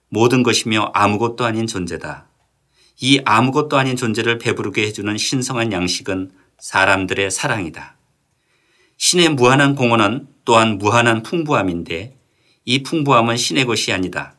모든 0.08 0.44
것이며 0.44 0.92
아무것도 0.94 1.44
아닌 1.44 1.66
존재다. 1.66 2.28
이 3.00 3.20
아무것도 3.24 3.76
아닌 3.76 3.96
존재를 3.96 4.38
배부르게 4.38 4.86
해주는 4.86 5.18
신성한 5.18 5.72
양식은 5.72 6.30
사람들의 6.60 7.28
사랑이다. 7.32 7.96
신의 8.98 9.30
무한한 9.30 9.74
공헌은 9.74 10.28
또한 10.44 10.78
무한한 10.78 11.24
풍부함인데 11.24 12.23
이 12.64 12.82
풍부함은 12.82 13.36
신의 13.36 13.66
것이 13.66 13.92
아니다. 13.92 14.36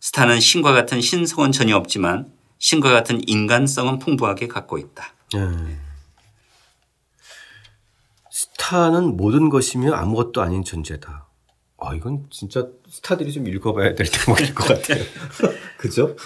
스타는 0.00 0.40
신과 0.40 0.72
같은 0.72 1.00
신성은 1.00 1.52
전혀 1.52 1.76
없지만 1.76 2.32
신과 2.58 2.90
같은 2.90 3.20
인간성은 3.26 3.98
풍부하게 3.98 4.48
갖고 4.48 4.78
있다. 4.78 5.14
네. 5.34 5.78
스타는 8.30 9.16
모든 9.16 9.48
것이며 9.48 9.94
아무것도 9.94 10.42
아닌 10.42 10.64
존재다. 10.64 11.26
아, 11.84 11.94
이건 11.94 12.26
진짜 12.30 12.68
스타들이 12.88 13.32
좀 13.32 13.48
읽어봐야 13.48 13.94
될 13.94 14.06
대목일 14.06 14.54
것 14.54 14.68
같아요. 14.68 15.02
그죠? 15.76 16.16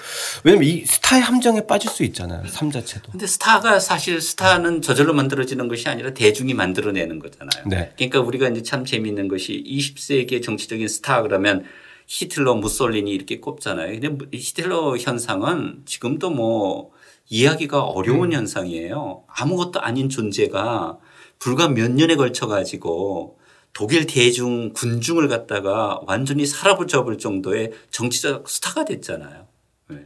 왜냐면 0.45 0.69
이 0.69 0.85
스타의 0.85 1.23
함정에 1.23 1.67
빠질 1.67 1.91
수 1.91 2.05
있잖아요. 2.05 2.47
삶 2.49 2.71
자체도. 2.71 3.13
근데 3.13 3.27
스타가 3.27 3.81
사실 3.81 4.21
스타는 4.21 4.83
저절로 4.83 5.15
만들어지는 5.15 5.69
것이 5.69 5.89
아니라 5.89 6.13
대중이 6.13 6.55
만들어내는 6.55 7.19
거잖아요. 7.19 7.65
네. 7.67 7.93
그러니까 7.97 8.21
우리가 8.21 8.49
이제 8.49 8.63
참 8.63 8.85
재미있는 8.85 9.29
것이 9.29 9.65
20세기의 9.67 10.43
정치적인 10.43 10.87
스타 10.89 11.23
그러면 11.23 11.65
히틀러, 12.07 12.55
무솔리니 12.55 13.11
이렇게 13.11 13.41
꼽잖아요. 13.41 13.99
근데 13.99 14.27
히틀러 14.33 14.97
현상은 14.99 15.83
지금도 15.87 16.31
뭐 16.31 16.91
이야기가 17.29 17.83
어려운 17.83 18.33
음. 18.33 18.33
현상이에요. 18.35 19.25
아무것도 19.27 19.81
아닌 19.81 20.09
존재가 20.09 20.99
불과 21.39 21.69
몇 21.69 21.91
년에 21.91 22.17
걸쳐 22.17 22.47
가지고 22.47 23.36
독일 23.77 24.07
대중 24.07 24.73
군중을 24.73 25.29
갖다가 25.29 26.01
완전히 26.07 26.47
사라붙잡을 26.47 27.19
정도의 27.19 27.73
정치적 27.91 28.49
스타가 28.49 28.87
됐잖아요. 28.87 29.47
네. 29.91 29.99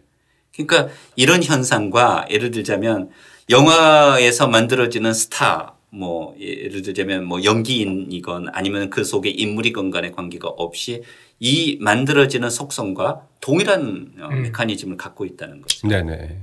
그러니까 0.53 0.93
이런 1.15 1.41
현상과 1.41 2.27
예를 2.31 2.51
들자면 2.51 3.11
영화에서 3.49 4.49
만들어지는 4.49 5.13
스타 5.13 5.77
뭐 5.91 6.35
예를 6.41 6.83
들자면 6.83 7.25
뭐 7.25 7.45
연기인이건 7.45 8.49
아니면 8.53 8.91
그 8.91 9.05
속에 9.05 9.31
인물이건 9.31 9.93
간의 9.93 10.11
관계가 10.11 10.49
없이 10.49 11.05
이 11.39 11.79
만들어지는 11.81 12.51
속성과 12.51 13.29
동일한 13.41 14.15
어, 14.19 14.31
음. 14.33 14.43
메커니즘을 14.43 14.97
갖고 14.97 15.25
있다는 15.25 15.63
거죠. 15.63 15.87
네네. 15.87 16.39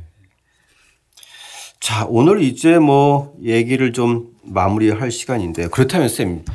자, 1.82 2.06
오늘 2.08 2.42
이제 2.42 2.80
뭐 2.80 3.36
얘기를 3.44 3.92
좀 3.92 4.34
마무리할 4.44 5.12
시간인데 5.12 5.68
그렇다면 5.68 6.08
쌤 6.08 6.46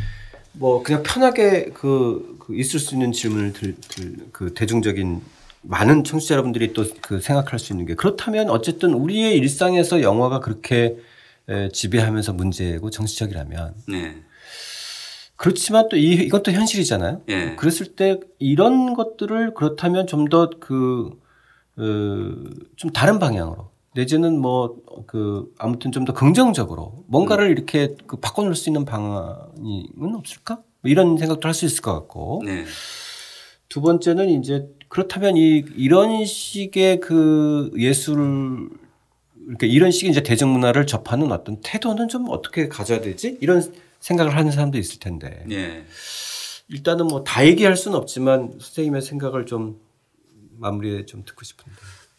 뭐 0.52 0.82
그냥 0.82 1.02
편하게 1.02 1.66
그, 1.74 2.36
그 2.38 2.54
있을 2.56 2.78
수 2.80 2.94
있는 2.94 3.12
질문을 3.12 3.52
들, 3.52 3.74
들, 3.88 4.16
그 4.32 4.52
대중적인 4.54 5.20
많은 5.62 6.04
청취자 6.04 6.34
여러분들이 6.34 6.72
또 6.72 6.84
그 7.00 7.20
생각할 7.20 7.58
수 7.58 7.72
있는 7.72 7.86
게 7.86 7.94
그렇다면 7.94 8.50
어쨌든 8.50 8.92
우리의 8.94 9.36
일상에서 9.38 10.02
영화가 10.02 10.40
그렇게 10.40 10.96
에, 11.48 11.68
지배하면서 11.70 12.32
문제고 12.34 12.90
정치적이라면 12.90 13.74
네. 13.88 14.16
그렇지만 15.36 15.88
또 15.88 15.96
이, 15.96 16.12
이것도 16.12 16.52
현실이잖아요. 16.52 17.22
네. 17.26 17.56
그랬을 17.56 17.96
때 17.96 18.20
이런 18.38 18.94
것들을 18.94 19.54
그렇다면 19.54 20.06
좀 20.06 20.26
더 20.26 20.50
그, 20.60 21.10
어, 21.76 21.82
좀 22.76 22.92
다른 22.92 23.18
방향으로 23.18 23.71
내지는 23.94 24.38
뭐 24.40 24.76
그 25.06 25.52
아무튼 25.58 25.92
좀 25.92 26.04
더 26.04 26.12
긍정적으로 26.12 27.04
뭔가를 27.08 27.46
음. 27.46 27.50
이렇게 27.52 27.94
그 28.06 28.16
바꿔놓을 28.16 28.54
수 28.54 28.68
있는 28.70 28.84
방안은 28.84 30.14
없을까? 30.16 30.56
뭐 30.80 30.90
이런 30.90 31.16
생각도 31.18 31.46
할 31.48 31.54
수 31.54 31.64
있을 31.66 31.82
것 31.82 31.92
같고. 31.94 32.42
네. 32.44 32.64
두 33.68 33.80
번째는 33.80 34.28
이제 34.30 34.68
그렇다면 34.88 35.36
이 35.36 35.64
이런 35.76 36.24
식의 36.24 37.00
그 37.00 37.70
예술 37.78 38.68
이렇게 39.48 39.66
이런 39.66 39.90
식의 39.90 40.10
이제 40.10 40.22
대중문화를 40.22 40.86
접하는 40.86 41.32
어떤 41.32 41.58
태도는 41.62 42.08
좀 42.08 42.26
어떻게 42.28 42.68
가져야 42.68 43.00
되지? 43.00 43.38
이런 43.40 43.62
생각을 44.00 44.36
하는 44.36 44.52
사람도 44.52 44.76
있을 44.78 44.98
텐데. 45.00 45.44
네. 45.48 45.84
일단은 46.68 47.06
뭐 47.06 47.24
다 47.24 47.46
얘기할 47.46 47.76
수는 47.76 47.96
없지만 47.98 48.52
선생님의 48.60 49.02
생각을 49.02 49.46
좀 49.46 49.80
마무리에 50.58 51.06
좀 51.06 51.24
듣고 51.24 51.44
싶은데. 51.44 51.72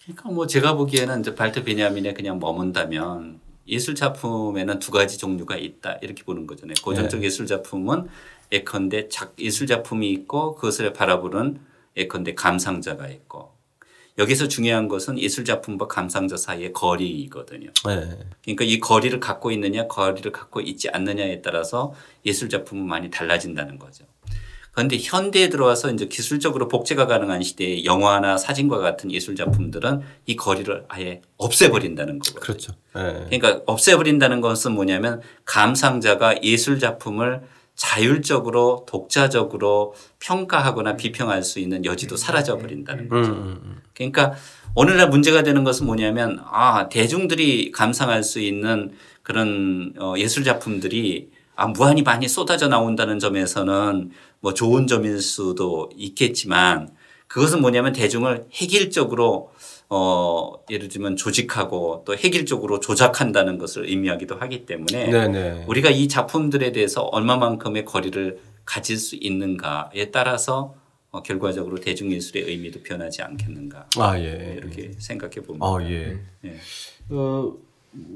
그러니까 0.03 0.29
뭐 0.29 0.47
제가 0.47 0.75
보기에는 0.75 1.21
이제 1.21 1.35
발트 1.35 1.63
베냐민에 1.63 2.13
그냥 2.13 2.39
머문다면 2.39 3.39
예술 3.67 3.95
작품에는 3.95 4.79
두 4.79 4.91
가지 4.91 5.17
종류가 5.17 5.55
있다 5.55 5.99
이렇게 6.01 6.23
보는 6.23 6.45
거잖아요. 6.47 6.75
고전적 6.83 7.21
네. 7.21 7.27
예술 7.27 7.47
작품은 7.47 8.09
예컨대 8.51 9.07
작 9.07 9.33
예술 9.39 9.67
작품이 9.67 10.09
있고 10.11 10.55
그것을 10.55 10.91
바라보는 10.91 11.59
예컨대 11.95 12.35
감상자가 12.35 13.07
있고 13.07 13.53
여기서 14.17 14.47
중요한 14.47 14.87
것은 14.89 15.17
예술 15.17 15.45
작품과 15.45 15.87
감상자 15.87 16.35
사이의 16.37 16.73
거리이거든요. 16.73 17.71
네. 17.85 18.19
그러니까 18.43 18.65
이 18.65 18.79
거리를 18.79 19.17
갖고 19.19 19.51
있느냐 19.51 19.87
거리를 19.87 20.31
갖고 20.31 20.59
있지 20.59 20.89
않느냐에 20.89 21.41
따라서 21.41 21.93
예술 22.25 22.49
작품은 22.49 22.85
많이 22.85 23.09
달라진다는 23.09 23.79
거죠. 23.79 24.05
그런데 24.73 24.97
현대에 24.99 25.49
들어와서 25.49 25.91
이제 25.91 26.07
기술적으로 26.07 26.67
복제가 26.67 27.05
가능한 27.05 27.43
시대에 27.43 27.85
영화나 27.85 28.37
사진과 28.37 28.79
같은 28.79 29.11
예술 29.11 29.35
작품들은 29.35 30.01
이 30.25 30.35
거리를 30.35 30.85
아예 30.87 31.21
없애버린다는 31.37 32.19
거거든요. 32.19 32.39
그렇죠. 32.39 32.73
네. 32.95 33.25
그러니까 33.29 33.61
없애버린다는 33.67 34.41
것은 34.41 34.73
뭐냐면 34.73 35.21
감상자가 35.45 36.41
예술 36.41 36.79
작품을 36.79 37.41
자율적으로 37.75 38.85
독자적으로 38.87 39.93
평가하거나 40.19 40.95
비평할 40.95 41.43
수 41.43 41.59
있는 41.59 41.85
여지도 41.85 42.17
사라져 42.17 42.57
버린다는 42.57 43.09
거죠. 43.09 43.31
음, 43.31 43.35
음, 43.35 43.61
음. 43.63 43.81
그러니까 43.95 44.33
오늘날 44.75 45.09
문제가 45.09 45.43
되는 45.43 45.63
것은 45.63 45.85
뭐냐면 45.85 46.39
아 46.45 46.89
대중들이 46.89 47.71
감상할 47.71 48.23
수 48.23 48.39
있는 48.39 48.91
그런 49.21 49.93
어 49.99 50.15
예술 50.17 50.43
작품들이 50.43 51.29
아 51.55 51.67
무한히 51.67 52.01
많이 52.01 52.27
쏟아져 52.27 52.67
나온다는 52.67 53.19
점에서는 53.19 54.11
뭐 54.43 54.53
좋은 54.53 54.87
점일 54.87 55.21
수도 55.21 55.89
있겠지만 55.95 56.93
그것은 57.27 57.61
뭐냐면 57.61 57.93
대중을 57.93 58.47
획일적으로 58.61 59.51
어 59.89 60.51
예를 60.69 60.89
들면 60.89 61.15
조직하고 61.15 62.03
또 62.05 62.13
획일적으로 62.13 62.81
조작한다는 62.81 63.57
것을 63.57 63.87
의미하기도 63.87 64.35
하기 64.35 64.65
때문에 64.65 65.09
네네. 65.09 65.65
우리가 65.67 65.89
이 65.89 66.09
작품들에 66.09 66.73
대해서 66.73 67.03
얼마만큼의 67.03 67.85
거리를 67.85 68.37
가질 68.65 68.97
수 68.97 69.15
있는가에 69.15 70.11
따라서 70.11 70.75
어 71.11 71.23
결과적으로 71.23 71.77
대중예술의 71.77 72.43
의미도 72.43 72.83
변하지 72.83 73.21
않겠는가 73.21 73.87
아, 73.97 74.19
예. 74.19 74.55
이렇게 74.57 74.91
생각해 74.97 75.35
봅니다. 75.35 75.65
아, 75.65 75.77
예. 75.89 76.19
예. 76.43 76.55
어, 77.09 77.53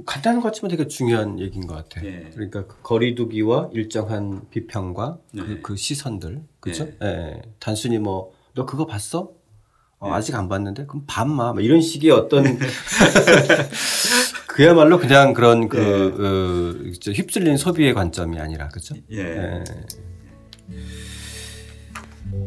간단한 0.05 0.41
것 0.41 0.47
같지만 0.47 0.71
되게 0.71 0.87
중요한 0.87 1.39
얘기인 1.39 1.67
것 1.67 1.75
같아요. 1.75 2.05
예. 2.09 2.29
그러니까 2.33 2.65
그 2.65 2.81
거리두기와 2.81 3.69
일정한 3.73 4.41
비평과 4.49 5.17
그, 5.31 5.37
네. 5.37 5.43
그, 5.45 5.61
그, 5.61 5.75
시선들, 5.75 6.41
그렇죠? 6.59 6.87
예. 7.01 7.07
예. 7.07 7.41
단순히 7.59 7.99
뭐 7.99 8.37
너 8.57 8.65
그거 8.65 8.87
봤어? 8.87 9.31
어, 9.99 10.09
네. 10.09 10.13
아직 10.15 10.33
안 10.35 10.49
봤는데 10.49 10.87
그럼 10.87 11.03
밤마 11.05 11.53
뭐 11.53 11.61
이런 11.61 11.79
식의 11.79 12.09
어떤 12.09 12.43
그야말로 14.47 14.97
그냥 14.97 15.33
그런 15.33 15.69
그, 15.69 15.77
네. 15.77 16.97
그 17.05 17.11
휩쓸린 17.11 17.57
소비의 17.57 17.93
관점이 17.93 18.39
아니라 18.39 18.67
그렇죠? 18.69 18.95
예. 19.11 19.63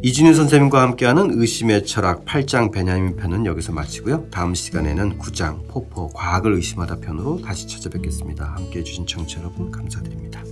예. 0.03 0.07
이진우 0.07 0.33
선생님과 0.33 0.81
함께하는 0.81 1.39
의심의 1.39 1.85
철학 1.85 2.25
8장 2.25 2.71
베냐민 2.71 3.15
편은 3.15 3.45
여기서 3.45 3.71
마치고요. 3.71 4.27
다음 4.31 4.55
시간에는 4.55 5.19
9장 5.19 5.67
포포 5.67 6.09
과학을 6.09 6.53
의심하다 6.53 7.01
편으로 7.01 7.41
다시 7.41 7.67
찾아뵙겠습니다. 7.67 8.45
함께해 8.45 8.83
주신 8.83 9.05
청취 9.05 9.37
여러분 9.37 9.69
감사드립니다. 9.71 10.43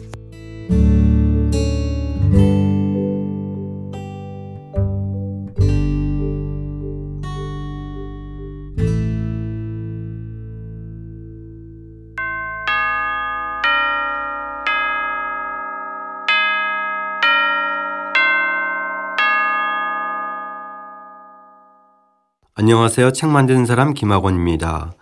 안녕하세요. 22.69 23.13
책 23.13 23.32
만드는 23.32 23.65
사람 23.65 23.95
김학원입니다. 23.95 24.93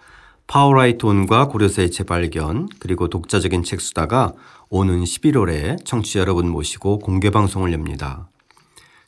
파워라이터 0.47 1.06
온과 1.06 1.49
고려사의 1.49 1.91
재발견 1.91 2.69
그리고 2.80 3.10
독자적인 3.10 3.63
책 3.63 3.82
수다가 3.82 4.32
오는 4.69 5.03
11월에 5.03 5.84
청취자 5.84 6.21
여러분 6.21 6.49
모시고 6.49 6.99
공개 6.99 7.30
방송을 7.30 7.73
엽니다. 7.73 8.30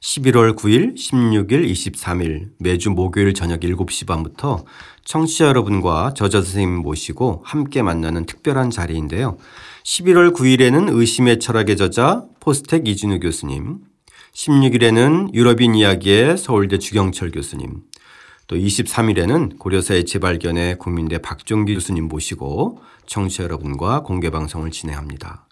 11월 0.02 0.58
9일, 0.58 0.98
16일, 0.98 1.72
23일 1.72 2.50
매주 2.60 2.89
목요일 2.91 3.34
저녁 3.34 3.62
7시 3.62 4.06
반부터 4.06 4.65
청취자 5.06 5.45
여러분과 5.45 6.13
저자 6.13 6.41
선생님 6.41 6.80
모시고 6.82 7.43
함께 7.45 7.82
만나는 7.82 8.26
특별한 8.26 8.72
자리인데요. 8.72 9.38
11월 9.86 10.36
9일에는 10.36 10.93
의심의 10.93 11.39
철학의 11.39 11.78
저자 11.78 12.26
포스텍 12.41 12.89
이진우 12.89 13.22
교수님, 13.22 13.78
16일에는 14.34 15.34
유럽인 15.34 15.76
이야기의 15.76 16.38
서울대 16.38 16.78
주경철 16.78 17.32
교수님, 17.32 17.84
또 18.50 18.56
23일에는 18.56 19.60
고려사의 19.60 20.06
재발견의 20.06 20.80
국민대 20.80 21.20
박종기 21.20 21.76
교수님 21.76 22.08
모시고 22.08 22.82
청취자 23.06 23.43
여러분과 23.43 24.02
공개 24.02 24.32
방송을 24.32 24.72
진행합니다. 24.72 25.45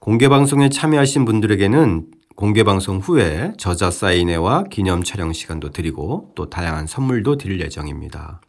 공개 0.00 0.28
방송에 0.28 0.70
참여하신 0.70 1.24
분들에게는 1.24 2.08
공개 2.34 2.64
방송 2.64 2.98
후에 2.98 3.52
저자 3.58 3.92
사인회와 3.92 4.64
기념 4.64 5.04
촬영 5.04 5.32
시간도 5.32 5.70
드리고 5.70 6.32
또 6.34 6.50
다양한 6.50 6.88
선물도 6.88 7.36
드릴 7.36 7.60
예정입니다. 7.60 8.40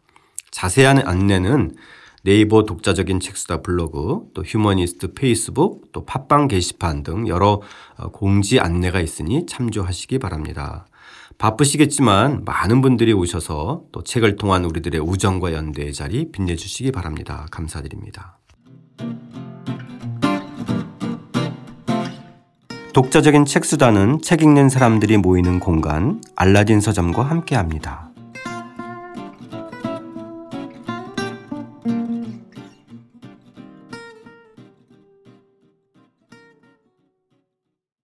자세한 0.50 1.06
안내는 1.06 1.76
네이버 2.24 2.64
독자적인 2.64 3.20
책수다 3.20 3.62
블로그, 3.62 4.22
또 4.34 4.42
휴머니스트 4.42 5.14
페이스북, 5.14 5.92
또 5.92 6.04
팟빵 6.04 6.48
게시판 6.48 7.04
등 7.04 7.28
여러 7.28 7.62
어, 7.96 8.08
공지 8.10 8.58
안내가 8.58 9.00
있으니 9.00 9.46
참조하시기 9.46 10.18
바랍니다. 10.18 10.88
바쁘시겠지만 11.38 12.44
많은 12.44 12.80
분들이 12.80 13.12
오셔서 13.12 13.82
또 13.92 14.02
책을 14.02 14.36
통한 14.36 14.64
우리들의 14.64 15.00
우정과 15.00 15.52
연대의 15.52 15.92
자리 15.92 16.30
빛내주시기 16.32 16.92
바랍니다. 16.92 17.46
감사드립니다. 17.50 18.38
독자적인 22.94 23.44
책수단은 23.44 24.22
책 24.22 24.40
읽는 24.40 24.70
사람들이 24.70 25.18
모이는 25.18 25.60
공간 25.60 26.22
알라딘 26.34 26.80
서점과 26.80 27.22
함께합니다. 27.24 28.10